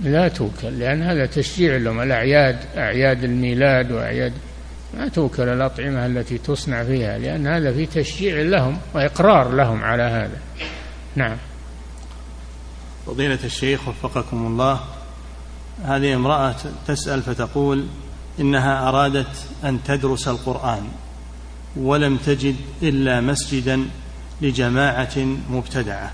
[0.02, 4.32] لا توكل لأن هذا تشجيع لهم الأعياد أعياد الميلاد وأعياد
[4.94, 10.38] ما توكل الأطعمة التي تصنع فيها لأن هذا في تشجيع لهم وإقرار لهم على هذا.
[11.16, 11.36] نعم.
[13.06, 14.80] فضيلة الشيخ وفقكم الله
[15.84, 16.54] هذه امرأة
[16.86, 17.86] تسأل فتقول
[18.40, 20.82] إنها أرادت أن تدرس القرآن
[21.76, 23.84] ولم تجد إلا مسجدا
[24.42, 25.18] لجماعة
[25.50, 26.12] مبتدعة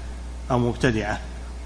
[0.51, 1.21] أو مبتدعة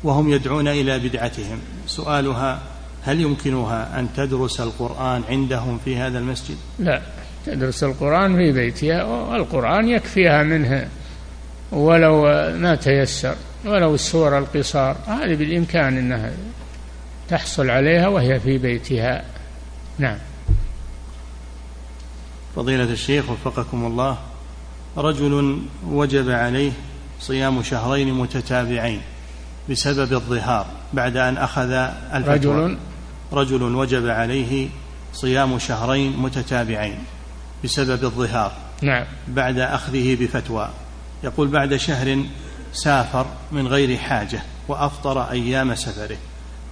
[0.04, 1.58] وهم يدعون إلى بدعتهم.
[1.86, 2.60] سؤالها
[3.02, 7.02] هل يمكنها أن تدرس القرآن عندهم في هذا المسجد؟ لا
[7.46, 10.88] تدرس القرآن في بيتها والقرآن يكفيها منه
[11.72, 12.22] ولو
[12.56, 13.34] ما تيسر
[13.64, 14.96] ولو السور القصار.
[15.06, 16.32] هذه بالإمكان أنها
[17.28, 19.24] تحصل عليها وهي في بيتها.
[19.98, 20.18] نعم.
[22.56, 24.18] فضيلة الشيخ وفقكم الله
[24.96, 26.72] رجل وجب عليه
[27.20, 29.00] صيام شهرين متتابعين
[29.70, 31.70] بسبب الظهار بعد أن أخذ
[32.14, 32.64] الفتوى.
[32.64, 32.78] رجل؟
[33.32, 34.68] رجل وجب عليه
[35.12, 36.98] صيام شهرين متتابعين
[37.64, 39.04] بسبب الظهار نعم.
[39.28, 40.68] بعد أخذه بفتوى.
[41.24, 42.24] يقول بعد شهر
[42.72, 46.16] سافر من غير حاجة وأفطر أيام سفره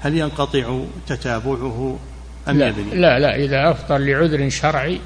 [0.00, 1.98] هل ينقطع تتابعه
[2.48, 5.00] أم لا يبني؟ لا لا إذا أفطر لعذر شرعي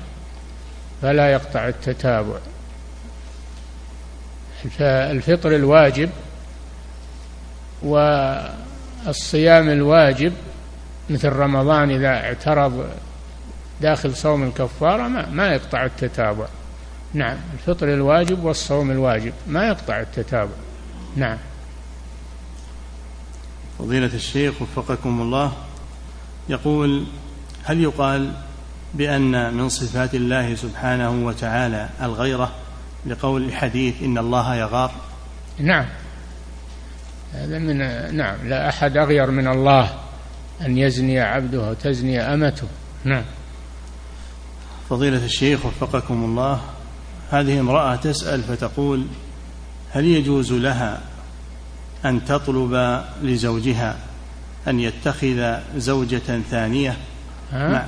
[1.03, 2.39] فلا يقطع التتابع.
[4.79, 6.11] فالفطر الواجب
[7.83, 10.33] والصيام الواجب
[11.11, 12.91] مثل رمضان إذا اعترض
[13.81, 16.47] داخل صوم الكفارة ما, ما يقطع التتابع.
[17.15, 20.53] نعم الفطر الواجب والصوم الواجب ما يقطع التتابع.
[21.17, 21.39] نعم.
[23.79, 25.53] فضيلة الشيخ وفقكم الله
[26.49, 27.07] يقول
[27.65, 28.33] هل يقال
[28.95, 32.53] بأن من صفات الله سبحانه وتعالى الغيرة
[33.07, 34.93] لقول الحديث إن الله يغار.
[35.59, 35.87] نعم.
[37.35, 37.79] هذا من
[38.17, 38.49] نعم.
[38.49, 39.93] لا أحد أغير من الله
[40.61, 42.67] أن يزني عبده وتزني أمته.
[43.05, 43.25] نعم.
[44.91, 46.61] فضيلة الشيخ وفقكم الله
[47.31, 49.07] هذه امرأة تسأل فتقول
[49.91, 51.01] هل يجوز لها
[52.05, 53.97] أن تطلب لزوجها
[54.69, 56.97] أن يتخذ زوجة ثانية؟
[57.53, 57.87] مع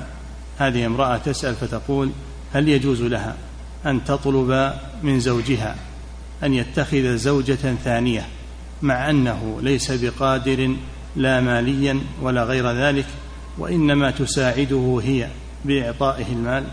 [0.59, 2.11] هذه امرأة تسأل فتقول
[2.53, 3.37] هل يجوز لها
[3.87, 5.77] أن تطلب من زوجها
[6.43, 8.27] أن يتخذ زوجة ثانية
[8.83, 10.77] مع أنه ليس بقادر
[11.17, 13.07] لا ماليا ولا غير ذلك
[13.59, 15.29] وإنما تساعده هي
[15.65, 16.65] بإعطائه المال؟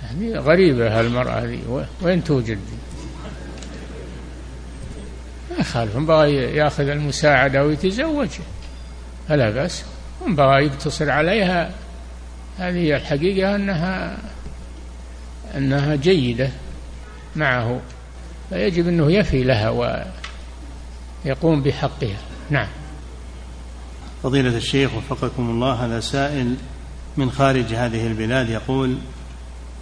[0.00, 1.86] هذه غريبة هالمرأة هذه.
[2.02, 2.58] وين توجد؟
[5.50, 5.96] ما يخالف.
[5.96, 8.28] من بغى يأخذ المساعدة ويتزوج
[9.28, 9.84] فلا بأس.
[10.26, 11.70] بغى يقتصر عليها
[12.58, 14.18] هذه الحقيقة أنها
[15.56, 16.50] أنها جيدة
[17.36, 17.80] معه
[18.50, 19.70] فيجب أنه يفي لها
[21.24, 22.18] ويقوم بحقها.
[22.50, 22.68] نعم.
[24.22, 26.56] فضيلة الشيخ وفقكم الله هذا سائل
[27.16, 28.98] من خارج هذه البلاد يقول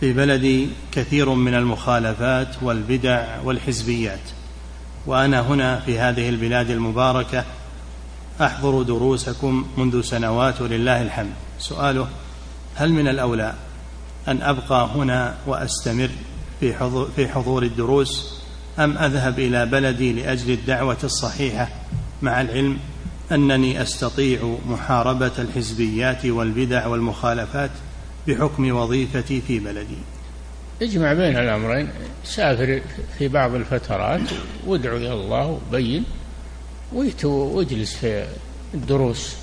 [0.01, 4.21] في بلدي كثير من المخالفات والبدع والحزبيات
[5.07, 7.45] وأنا هنا في هذه البلاد المباركة
[8.41, 11.33] أحضر دروسكم منذ سنوات ولله الحمد.
[11.59, 12.09] سؤاله
[12.77, 13.55] هل من الأولى
[14.29, 16.11] أن أبقى هنا وأستمر
[16.61, 18.41] في حضور, في حضور الدروس
[18.79, 21.69] أم أذهب إلى بلدي لأجل الدعوة الصحيحة
[22.23, 22.79] مع العلم
[23.33, 27.71] أنني أستطيع محاربة الحزبيات والبدع والمخالفات
[28.29, 29.99] بحكم وظيفتي في بلدي؟
[30.83, 31.89] اجمع بين الأمرين
[32.25, 32.83] سافر
[33.19, 34.21] في بعض الفترات
[34.67, 36.05] وادعو إلى الله وبين
[37.25, 38.27] واجلس في
[38.75, 39.37] الدروس.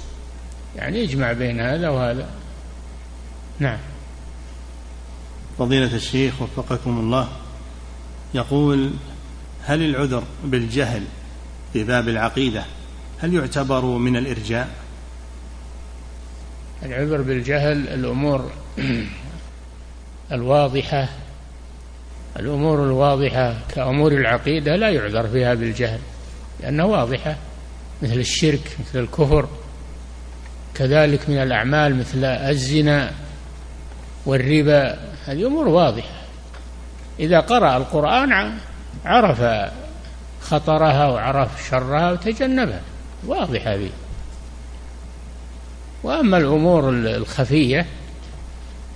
[0.75, 2.29] يعني اجمع بين هذا وهذا.
[3.60, 3.78] نعم.
[5.60, 7.30] فضيلة الشيخ وفقكم الله
[8.34, 8.91] يقول
[9.66, 11.04] هل العذر بالجهل
[11.74, 12.64] في باب العقيدة
[13.20, 14.70] هل يعتبر من الإرجاء؟
[16.84, 18.51] العذر بالجهل الأمور
[20.32, 21.10] الواضحة
[22.39, 25.99] الأمور الواضحة كأمور العقيدة لا يعذر فيها بالجهل
[26.60, 27.36] لأنها واضحة
[28.01, 29.47] مثل الشرك مثل الكفر
[30.76, 33.12] كذلك من الأعمال مثل الزنا.
[34.26, 36.21] والربا هذه أمور واضحة.
[37.19, 38.57] إذا قرأ القرآن
[39.05, 39.71] عرف
[40.41, 42.82] خطرها وعرف شرها وتجنبها.
[43.28, 43.89] واضحة هذه.
[46.03, 47.86] وأما الأمور الخفية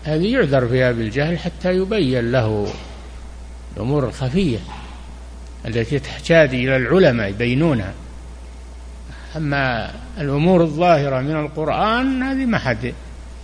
[0.03, 2.67] هذه يعذر فيها بالجهل حتى يبين له
[3.75, 4.59] الأمور الخفية
[5.65, 7.93] التي تحتاج إلى العلماء يبينونها.
[9.35, 12.93] أما الأمور الظاهرة من القرآن هذه ما حد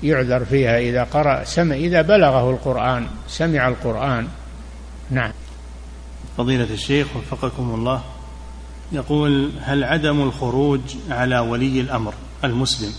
[0.03, 4.27] يعذر فيها إذا قرأ سمع إذا بلغه القرآن سمع القرآن.
[5.11, 5.31] نعم.
[6.37, 8.03] فضيلة الشيخ وفقكم الله
[8.91, 12.91] يقول هل عدم الخروج على ولي الأمر المسلم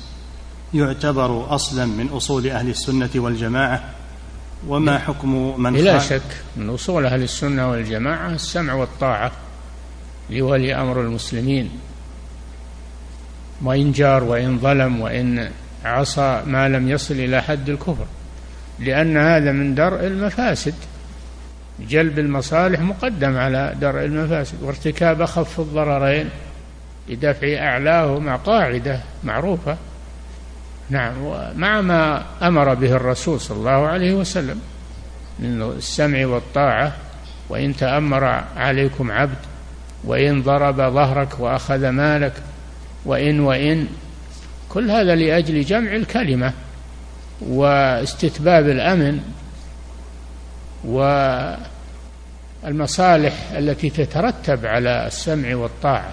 [0.74, 3.84] يعتبر أصلا من أصول أهل السنة والجماعة؟
[4.68, 9.32] وما حكم من بلا شك من أصول أهل السنة والجماعة السمع والطاعة
[10.30, 11.70] لولي أمر المسلمين.
[13.62, 15.50] وإن جار وإن ظلم وإن
[15.84, 18.06] عصى ما لم يصل إلى حد الكفر
[18.78, 20.74] لأن هذا من درء المفاسد.
[21.80, 26.30] جلب المصالح مقدم على درء المفاسد وارتكاب أخف الضررين
[27.08, 29.76] لدفع أعلاهما قاعدة معروفة.
[30.90, 34.60] نعم ومع ما أمر به الرسول صلى الله عليه وسلم
[35.38, 36.92] من السمع والطاعة
[37.48, 38.24] وإن تأمر
[38.56, 39.38] عليكم عبد
[40.04, 42.32] وإن ضرب ظهرك وأخذ مالك
[43.04, 43.86] وإن وإن
[44.74, 46.52] كل هذا لأجل جمع الكلمة
[47.40, 49.20] واستتباب الأمن
[52.64, 56.12] والمصالح التي تترتب على السمع والطاعة.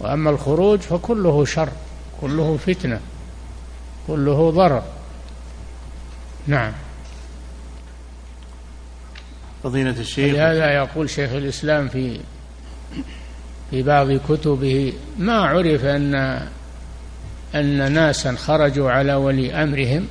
[0.00, 1.68] وأما الخروج فكله شر
[2.20, 3.00] كله فتنة
[4.06, 4.82] كله ضرر.
[6.46, 6.72] نعم.
[9.62, 10.34] فضيلة الشيخ.
[10.34, 12.20] لهذا يقول شيخ الإسلام في
[13.70, 16.40] في بعض كتبه ما عرف أن
[17.54, 20.06] أن ناسا خرجوا على ولي أمرهم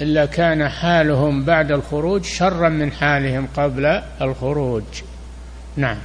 [0.00, 4.84] إلا كان حالهم بعد الخروج شرا من حالهم قبل الخروج.
[5.76, 5.98] نعم.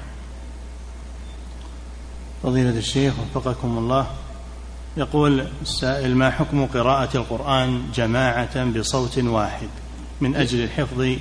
[2.44, 4.08] فضيلة الشيخ وفقكم الله
[4.98, 9.68] يقول السائل ما حكم قراءة القرآن جماعة بصوت واحد
[10.22, 11.16] من أجل الحفظ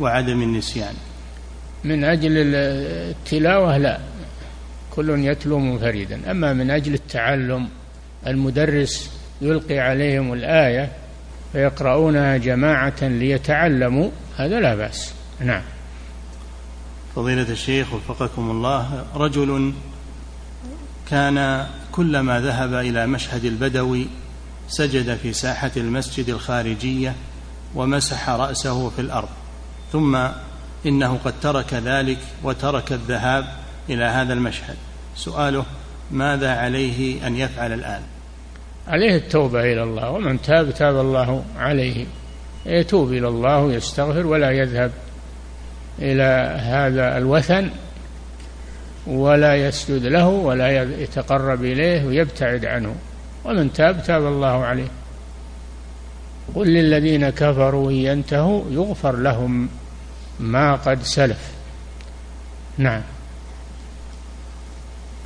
[0.00, 0.94] وعدم النسيان؟
[1.84, 3.98] من أجل التلاوة لا
[4.90, 6.30] كل يتلو منفردا.
[6.30, 7.68] أما من أجل التعلم
[8.26, 9.10] المدرس
[9.40, 10.92] يلقي عليهم الآية
[11.52, 15.14] فيقرؤونها جماعة ليتعلموا هذا لا بأس.
[15.40, 15.62] نعم.
[17.16, 19.72] فضيلة الشيخ وفقكم الله رجل
[21.10, 24.06] كان كلما ذهب إلى مشهد البدوي
[24.68, 27.14] سجد في ساحة المسجد الخارجية
[27.74, 29.28] ومسح رأسه في الأرض
[29.92, 30.18] ثم
[30.86, 33.44] إنه قد ترك ذلك وترك الذهاب
[33.88, 34.76] إلى هذا المشهد.
[35.16, 35.64] سؤاله
[36.10, 38.02] ماذا عليه أن يفعل الآن؟
[38.88, 42.06] عليه التوبة إلى الله ومن تاب تاب الله عليه.
[42.66, 44.92] يتوب إلى الله ويستغفر ولا يذهب
[45.98, 47.70] إلى هذا الوثن
[49.06, 52.94] ولا يسجد له ولا يتقرب إليه ويبتعد عنه.
[53.44, 54.88] ومن تاب تاب الله عليه.
[56.54, 59.68] قل للذين كفروا إن ينتهوا يغفر لهم
[60.40, 61.50] ما قد سلف.
[62.78, 63.02] نعم.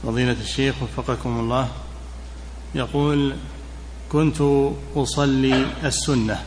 [0.03, 1.69] فضيلة الشيخ وفقكم الله.
[2.75, 3.35] يقول
[4.13, 4.37] كنت
[4.97, 6.43] أصلي السنة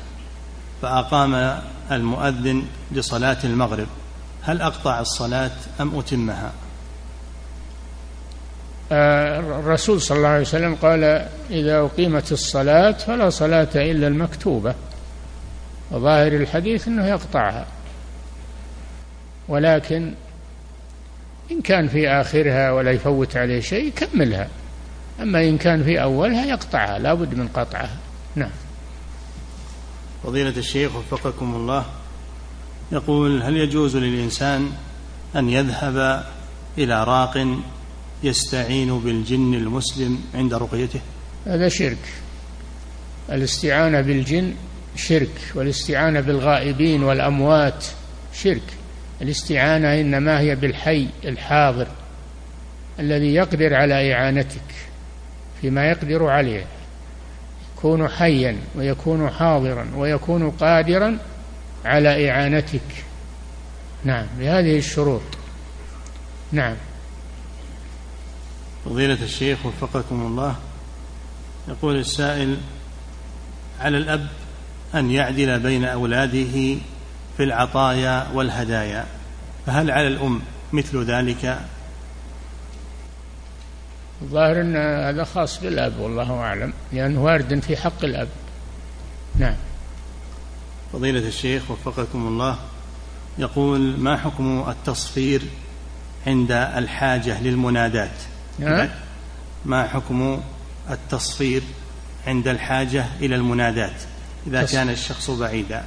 [0.82, 1.62] فأقام
[1.92, 3.88] المؤذن لصلاة المغرب
[4.42, 5.52] هل أقطع الصلاة
[5.82, 6.52] أم أتمها؟
[8.92, 14.76] آه، الرسول صلى الله عليه وسلم قال إذا أقيمت الصلاة فلا صلاة إلا المكتوبة
[15.92, 17.66] وظاهر الحديث أنه يقطعها.
[19.48, 20.14] ولكن
[21.52, 24.48] إن كان في آخرها ولا يفوت عليه شيء يكملها
[25.22, 27.98] أما إن كان في أولها يقطعها لا بد من قطعها.
[28.36, 28.50] نعم.
[30.24, 31.86] فضيلة الشيخ وفقكم الله
[32.92, 34.72] يقول هل يجوز للإنسان
[35.36, 36.26] أن يذهب
[36.78, 37.48] إلى راق
[38.24, 41.00] يستعين بالجن المسلم عند رقيته؟
[41.46, 42.14] هذا شرك.
[43.30, 44.54] الاستعانة بالجن
[44.96, 47.86] شرك والاستعانة بالغائبين والأموات
[48.34, 48.64] شرك.
[49.22, 51.88] الاستعانة إنما هي بالحي الحاضر
[53.00, 54.91] الذي يقدر على إعانتك.
[55.62, 56.66] فيما يقدر عليه.
[57.78, 61.18] يكون حيا ويكون حاضرا ويكون قادرا
[61.86, 62.82] على إعانتك.
[64.04, 65.22] نعم بهذه الشروط.
[66.52, 66.76] نعم.
[68.86, 70.56] فضيلة الشيخ وفقكم الله
[71.68, 72.58] يقول السائل
[73.80, 74.28] على الأب
[74.96, 76.78] أن يعدل بين أولاده
[77.38, 79.06] في العطايا والهدايا
[79.66, 80.42] فهل على الأم
[80.74, 81.60] مثل ذلك؟
[84.22, 88.28] الظاهر أن هذا خاص بالأب والله أعلم لأنه وارد في حق الأب.
[89.40, 89.56] نعم.
[90.94, 92.58] فضيلة الشيخ وفقكم الله
[93.38, 95.42] يقول ما حكم التصفير
[96.28, 98.12] عند الحاجة للمنادات؟
[98.60, 98.90] نعم.
[99.66, 100.42] ما حكم
[100.90, 101.62] التصفير
[102.28, 104.02] عند الحاجة إلى المنادات؟
[104.48, 105.84] إذا كان الشخص بعيدا.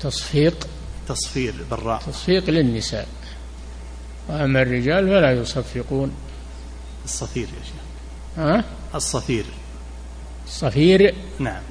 [0.00, 0.66] تصفيق؟
[1.08, 2.02] تصفير بالراء.
[2.06, 3.08] تصفيق للنساء.
[4.28, 6.12] وأما الرجال فلا يصفقون.
[7.08, 7.82] الصفير يا شيخ.
[8.38, 8.64] ها؟
[8.94, 9.44] الصفير.
[10.46, 11.62] الصفير؟ نعم.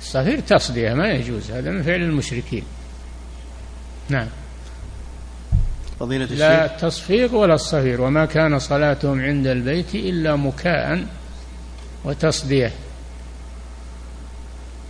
[0.00, 2.64] الصفير تصدية ما يجوز هذا من فعل المشركين.
[4.08, 4.28] نعم.
[6.00, 6.38] فضيلة الشيخ.
[6.38, 11.06] لا التصفيق ولا الصفير وما كان صلاتهم عند البيت إلا مكاء
[12.04, 12.72] وتصدية.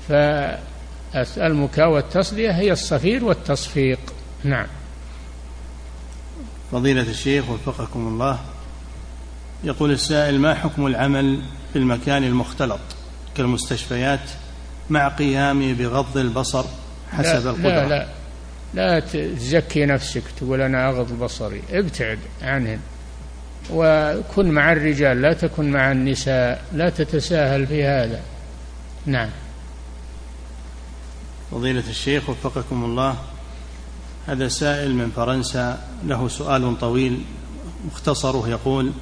[0.08, 4.00] فالمكاء والتصدية هي الصفير والتصفيق.
[4.44, 4.66] نعم.
[6.72, 8.40] فضيلة الشيخ وفقكم الله.
[9.64, 11.38] يقول السائل ما حكم العمل
[11.72, 12.80] في المكان المختلط
[13.34, 14.30] كالمستشفيات
[14.90, 16.64] مع قيامي بغض البصر
[17.12, 17.88] حسب لا القدرة؟ لا.
[17.88, 18.06] لا
[18.74, 22.80] لا تزكي نفسك تقول أنا أغض بصري ابتعد عنهن
[23.70, 28.20] وكن مع الرجال لا تكن مع النساء لا تتساهل في هذا.
[29.06, 29.30] نعم.
[31.50, 33.16] فضيلة الشيخ وفقكم الله
[34.26, 37.24] هذا سائل من فرنسا له سؤال طويل
[37.86, 38.92] مختصره يقول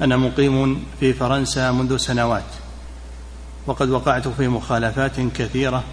[0.00, 2.44] أنا مقيم في فرنسا منذ سنوات
[3.66, 5.84] وقد وقعت في مخالفات كثيرة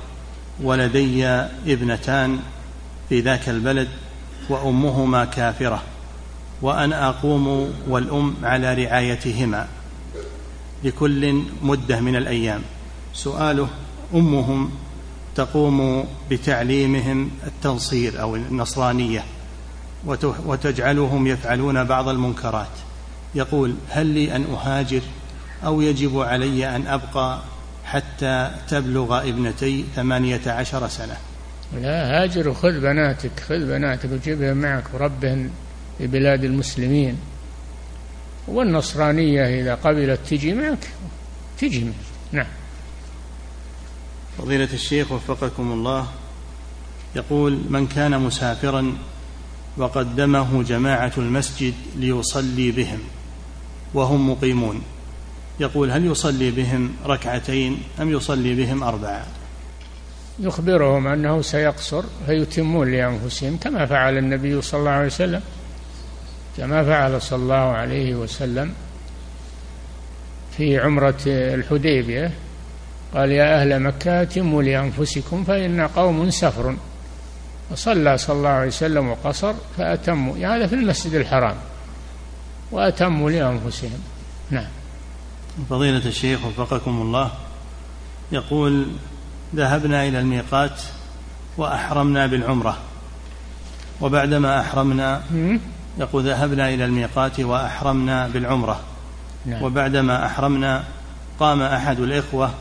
[0.64, 1.28] ولدي
[1.68, 2.40] ابنتان
[3.10, 3.88] في ذاك البلد
[4.50, 5.82] وأمهما كافرة
[6.62, 9.68] وأنا أقوم والأم على رعايتهما
[10.84, 12.62] لكل مدة من الأيام.
[13.14, 13.68] سؤاله
[14.14, 14.72] أمهم
[15.36, 19.24] تقوم بتعليمهم التنصير أو النصرانية
[20.46, 22.68] وتجعلهم يفعلون بعض المنكرات.
[23.36, 25.02] يقول هل لي أن أهاجر
[25.66, 27.42] أو يجب علي أن أبقى
[27.86, 31.18] حتى تبلغ ابنتي ثمانية عشر سنة؟
[31.82, 35.50] لا هاجر وخذ بناتك خذ بناتك وجيبها معك وربهن
[35.98, 37.18] في بلاد المسلمين.
[38.48, 40.90] والنصرانية إذا قبلت تجي معك
[41.60, 41.94] تجي معك.
[42.32, 42.48] نعم.
[44.38, 46.08] فضيلة الشيخ وفقكم الله
[47.16, 48.98] يقول من كان مسافرا
[49.78, 53.00] وقدمه جماعة المسجد ليصلي بهم.
[53.94, 54.82] وهم مقيمون.
[55.60, 59.26] يقول هل يصلي بهم ركعتين أم يصلي بهم أربعة؟
[60.40, 65.42] يخبرهم أنه سيقصر فيتمون لأنفسهم كما فعل النبي صلى الله عليه وسلم.
[66.58, 68.74] كما فعل صلى الله عليه وسلم
[70.58, 72.32] في عمرة الحديبية.
[73.16, 76.76] قال يا أهل مكة أتموا لأنفسكم فإن قوم سفر.
[77.70, 80.38] فصلى صلى الله عليه وسلم وقصر فأتموا.
[80.38, 81.56] يعني هذا في المسجد الحرام.
[82.74, 84.00] وأتموا لأنفسهم.
[84.52, 84.68] نعم.
[85.70, 87.32] فضيلة الشيخ وفقكم الله
[88.32, 88.88] يقول
[89.56, 90.82] ذهبنا إلى الميقات
[91.58, 92.78] وأحرمنا بالعمرة
[94.02, 95.24] وبعدما أحرمنا
[96.00, 98.80] يقول ذهبنا إلى الميقات وأحرمنا بالعمرة
[99.46, 99.64] نعم.
[99.64, 100.84] وبعدما أحرمنا
[101.40, 102.52] قام أحد الإخوة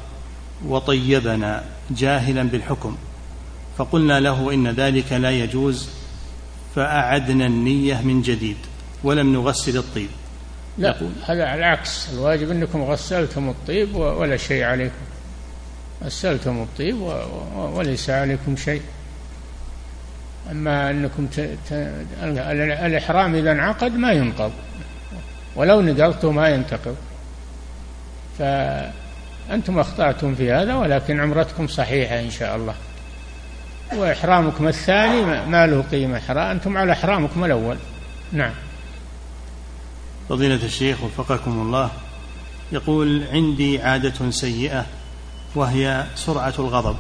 [0.66, 2.96] وطيبنا جاهلا بالحكم
[3.78, 5.88] فقلنا له إن ذلك لا يجوز
[6.74, 8.56] فأعدنا النية من جديد.
[9.04, 10.08] ولم نغسل الطيب.
[10.78, 10.96] لا
[11.26, 12.08] هذا على العكس.
[12.12, 14.94] الواجب أنكم غسلتم الطيب ولا شيء عليكم.
[16.04, 16.96] غسلتم الطيب
[17.56, 18.82] وليس عليكم شيء.
[20.50, 21.40] أما أنكم ت...
[21.40, 21.72] ت...
[22.22, 24.52] الإحرام إذا انعقد ما ينقض.
[25.56, 26.96] ولو نقلته ما ينتقض.
[28.38, 32.74] فأنتم أخطأتم في هذا ولكن عمرتكم صحيحة إن شاء الله.
[33.96, 36.52] وإحرامكم الثاني ما له قيمة.
[36.52, 37.76] أنتم على إحرامكم الأول.
[38.32, 38.52] نعم.
[40.32, 41.90] فضيلة الشيخ وفقكم الله
[42.72, 44.86] يقول عندي عادة سيئة
[45.54, 46.96] وهي سرعة الغضب.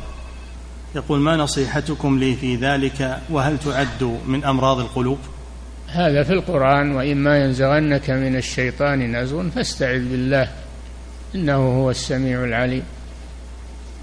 [0.94, 5.18] يقول ما نصيحتكم لي في ذلك وهل تعد من أمراض القلوب؟
[5.88, 10.48] هذا في القرآن وإما ينزغنك من الشيطان نزغ فاستعذ بالله
[11.34, 12.84] إنه هو السميع العليم.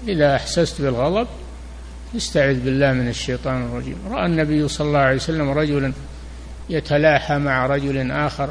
[0.08, 1.26] إذا أحسست بالغضب
[2.16, 3.96] استعذ بالله من الشيطان الرجيم.
[4.10, 5.92] رأى النبي صلى الله عليه وسلم رجلا
[6.70, 8.50] يتلاحى مع رجل آخر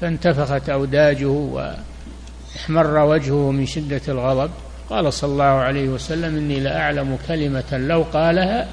[0.00, 4.50] فانتفخت أوداجه واحمر وجهه من شدة الغضب.
[4.90, 8.68] قال صلى الله عليه وسلم إني لأعلم كلمة لو قالها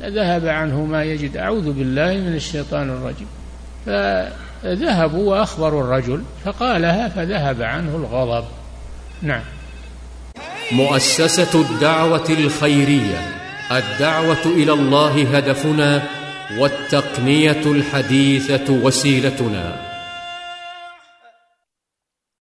[0.00, 1.36] لذهب عنه ما يجد.
[1.36, 3.26] أعوذ بالله من الشيطان الرجيم.
[3.86, 8.44] فذهبوا وأخبروا الرجل فقالها فذهب عنه الغضب.
[9.22, 9.42] نعم.
[10.72, 13.20] مؤسسة الدعوة الخيرية.
[13.72, 16.02] الدعوة إلى الله هدفنا
[16.58, 19.91] والتقنية الحديثة وسيلتنا.